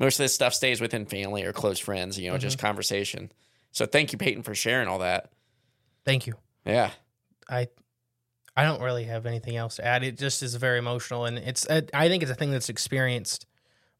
Most 0.00 0.18
of 0.18 0.24
this 0.24 0.34
stuff 0.34 0.54
stays 0.54 0.80
within 0.80 1.06
family 1.06 1.44
or 1.44 1.52
close 1.52 1.78
friends, 1.78 2.18
you 2.18 2.30
know, 2.30 2.38
just 2.38 2.56
mm-hmm. 2.56 2.66
conversation. 2.66 3.30
So 3.70 3.86
thank 3.86 4.12
you, 4.12 4.18
Peighton, 4.18 4.42
for 4.42 4.54
sharing 4.54 4.88
all 4.88 4.98
that. 4.98 5.30
Thank 6.04 6.26
you. 6.26 6.34
Yeah. 6.64 6.90
I 7.48 7.68
I 8.56 8.64
don't 8.64 8.82
really 8.82 9.04
have 9.04 9.26
anything 9.26 9.56
else 9.56 9.76
to 9.76 9.86
add. 9.86 10.02
It 10.02 10.18
just 10.18 10.42
is 10.42 10.54
very 10.56 10.78
emotional, 10.78 11.26
and 11.26 11.38
it's 11.38 11.68
I 11.68 11.82
I 11.92 12.08
think 12.08 12.22
it's 12.22 12.32
a 12.32 12.34
thing 12.34 12.50
that's 12.50 12.68
experienced 12.68 13.46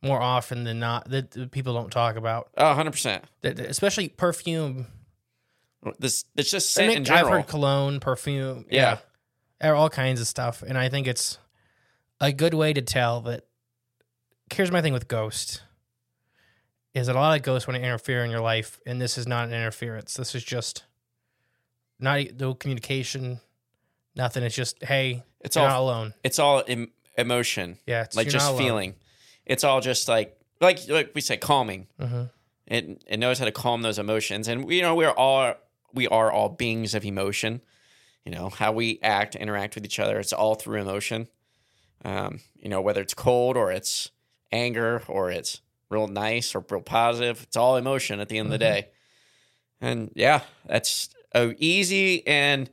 more 0.02 0.20
often 0.20 0.64
than 0.64 0.78
not 0.78 1.08
that 1.10 1.52
people 1.52 1.74
don't 1.74 1.90
talk 1.90 2.16
about. 2.16 2.48
Oh, 2.56 2.64
100%. 2.74 3.22
That, 3.42 3.56
that- 3.56 3.66
especially 3.66 4.08
perfume. 4.08 4.86
This 5.98 6.24
It's 6.36 6.50
just 6.50 6.76
I 6.78 6.82
scent 6.82 6.88
mean, 6.88 7.06
in 7.06 7.12
I've 7.12 7.28
heard 7.28 7.46
cologne, 7.46 8.00
perfume, 8.00 8.66
Yeah. 8.70 8.98
yeah, 9.62 9.70
all 9.72 9.88
kinds 9.88 10.20
of 10.20 10.26
stuff, 10.26 10.62
and 10.62 10.76
I 10.76 10.88
think 10.88 11.06
it's 11.06 11.38
a 12.20 12.32
good 12.32 12.54
way 12.54 12.72
to 12.72 12.82
tell 12.82 13.22
that. 13.22 13.46
Here's 14.52 14.70
my 14.70 14.82
thing 14.82 14.92
with 14.92 15.08
ghosts: 15.08 15.62
is 16.94 17.06
that 17.06 17.16
a 17.16 17.18
lot 17.18 17.36
of 17.38 17.42
ghosts 17.44 17.68
want 17.68 17.76
to 17.78 17.84
interfere 17.84 18.24
in 18.24 18.30
your 18.30 18.40
life, 18.40 18.80
and 18.86 19.00
this 19.00 19.16
is 19.18 19.26
not 19.26 19.48
an 19.48 19.54
interference. 19.54 20.14
This 20.14 20.34
is 20.34 20.42
just 20.44 20.84
not 21.98 22.20
no 22.38 22.54
communication, 22.54 23.40
nothing. 24.16 24.42
It's 24.42 24.54
just 24.54 24.82
hey, 24.82 25.22
It's 25.40 25.56
you're 25.56 25.64
all- 25.64 25.70
not 25.70 25.80
alone. 25.80 26.14
it's 26.24 26.38
all 26.38 26.62
em- 26.66 26.90
emotion. 27.16 27.78
Yeah, 27.86 28.02
it's, 28.02 28.16
like 28.16 28.28
just 28.28 28.56
feeling. 28.56 28.94
It's 29.46 29.64
all 29.64 29.80
just 29.80 30.08
like 30.08 30.36
like 30.60 30.88
like 30.88 31.12
we 31.14 31.20
say 31.20 31.36
calming. 31.36 31.86
Mhm. 32.00 32.30
It 32.66 33.02
it 33.06 33.16
knows 33.18 33.38
how 33.38 33.44
to 33.44 33.52
calm 33.52 33.82
those 33.82 33.98
emotions, 33.98 34.48
and 34.48 34.64
we 34.64 34.76
you 34.76 34.82
know 34.82 34.94
we're 34.94 35.10
all 35.10 35.54
we 35.92 36.06
are 36.08 36.30
all 36.30 36.48
beings 36.48 36.94
of 36.94 37.04
emotion. 37.04 37.60
You 38.24 38.32
know 38.32 38.48
how 38.50 38.72
we 38.72 38.98
act, 39.02 39.34
interact 39.34 39.74
with 39.74 39.84
each 39.84 39.98
other. 39.98 40.18
It's 40.20 40.32
all 40.32 40.54
through 40.54 40.80
emotion. 40.80 41.28
Um, 42.04 42.40
you 42.54 42.68
know 42.68 42.80
whether 42.80 43.00
it's 43.00 43.14
cold 43.14 43.56
or 43.56 43.70
it's 43.72 44.10
anger 44.52 45.02
or 45.08 45.30
it's 45.30 45.60
real 45.90 46.08
nice 46.08 46.54
or 46.54 46.64
real 46.70 46.80
positive. 46.80 47.42
It's 47.42 47.56
all 47.56 47.76
emotion 47.76 48.20
at 48.20 48.28
the 48.28 48.38
end 48.38 48.52
of 48.52 48.58
the 48.58 48.64
Mm-hmm. 48.64 48.74
day. 48.74 48.88
And 49.80 50.10
yeah, 50.14 50.42
that's 50.66 51.08
a 51.34 51.54
easy 51.58 52.26
and 52.26 52.70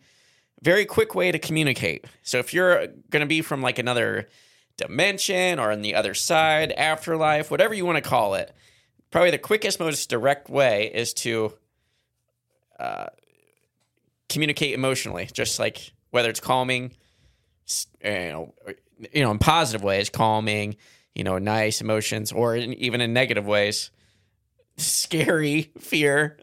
very 0.62 0.86
quick 0.86 1.16
way 1.16 1.32
to 1.32 1.40
communicate. 1.40 2.06
So 2.24 2.40
if 2.40 2.54
you're 2.54 2.88
going 3.10 3.22
to 3.22 3.26
be 3.26 3.42
from 3.42 3.62
like 3.62 3.80
another 3.80 4.28
dimension 4.78 5.60
or 5.60 5.72
on 5.72 5.82
the 5.82 5.96
other 5.96 6.14
side, 6.14 6.72
afterlife, 6.74 7.50
whatever 7.50 7.74
you 7.74 7.86
want 7.86 8.04
to 8.04 8.08
call 8.08 8.36
it, 8.36 8.54
probably 9.12 9.32
the 9.32 9.38
quickest, 9.38 9.80
most 9.80 10.10
direct 10.10 10.50
way 10.50 10.92
is 10.94 11.14
to 11.14 11.54
uh, 12.80 13.08
communicate 14.30 14.74
emotionally. 14.74 15.30
Just 15.32 15.60
like 15.60 15.92
whether 16.12 16.30
it's 16.30 16.40
calming, 16.40 16.92
you 18.04 18.10
know, 18.12 18.54
you 19.14 19.22
know, 19.24 19.32
in 19.32 19.40
positive 19.40 19.84
ways, 19.84 20.10
calming, 20.10 20.76
you 21.18 21.24
know, 21.24 21.40
nice 21.40 21.82
emotions, 21.82 22.32
or 22.32 22.56
in, 22.56 22.74
even 22.76 23.02
in 23.02 23.12
negative 23.12 23.48
ways, 23.48 23.90
scary, 24.78 25.72
fear. 25.80 26.38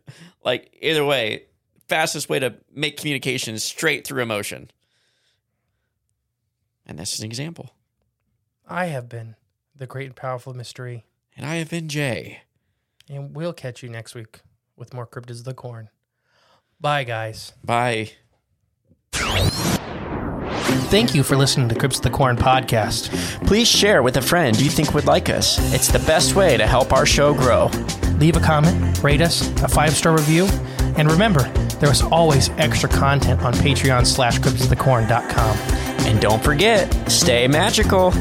Like 0.44 0.76
either 0.82 1.04
way, 1.04 1.44
fastest 1.88 2.28
way 2.28 2.40
to 2.40 2.54
make 2.74 2.96
communication 2.96 3.54
is 3.54 3.62
straight 3.62 4.04
through 4.04 4.22
emotion. 4.22 4.70
And 6.84 6.98
this 6.98 7.14
is 7.14 7.20
an 7.20 7.26
example. 7.26 7.70
I 8.68 8.86
have 8.86 9.08
been 9.08 9.36
the 9.76 9.86
great 9.86 10.06
and 10.06 10.16
powerful 10.16 10.54
mystery, 10.54 11.04
And 11.36 11.46
I 11.46 11.54
have 11.56 11.70
been 11.70 11.88
Jay. 11.88 12.40
and 13.08 13.34
we'll 13.34 13.52
catch 13.52 13.82
you 13.82 13.88
next 13.88 14.14
week 14.16 14.40
with 14.76 14.92
more 14.92 15.06
cryptids 15.06 15.38
of 15.38 15.44
the 15.44 15.54
corn. 15.54 15.88
Bye, 16.80 17.04
guys. 17.04 17.52
Bye. 17.64 18.10
Thank 20.90 21.14
you 21.14 21.22
for 21.22 21.36
listening 21.36 21.68
to 21.68 21.74
Cryptids 21.74 21.96
of 21.96 22.02
the 22.02 22.10
Corn 22.10 22.36
podcast. 22.36 23.10
Please 23.46 23.68
share 23.68 24.02
with 24.02 24.16
a 24.16 24.22
friend 24.22 24.58
you 24.60 24.70
think 24.70 24.94
would 24.94 25.06
like 25.06 25.28
us. 25.28 25.58
It's 25.74 25.88
the 25.88 25.98
best 26.00 26.34
way 26.34 26.56
to 26.56 26.66
help 26.66 26.92
our 26.92 27.04
show 27.06 27.34
grow. 27.34 27.66
Leave 28.18 28.36
a 28.36 28.40
comment, 28.40 29.02
rate 29.02 29.20
us, 29.20 29.48
a 29.62 29.68
five 29.68 29.92
star 29.94 30.12
review, 30.12 30.46
and 30.96 31.10
remember, 31.10 31.42
there 31.80 31.90
is 31.90 32.02
always 32.02 32.50
extra 32.50 32.88
content 32.88 33.42
on 33.42 33.52
Patreon 33.54 34.06
slash 34.06 34.38
cryptidsofthecorn.com. 34.38 35.56
And 36.06 36.20
don't 36.20 36.42
forget, 36.42 37.10
stay 37.10 37.46
magical. 37.48 38.12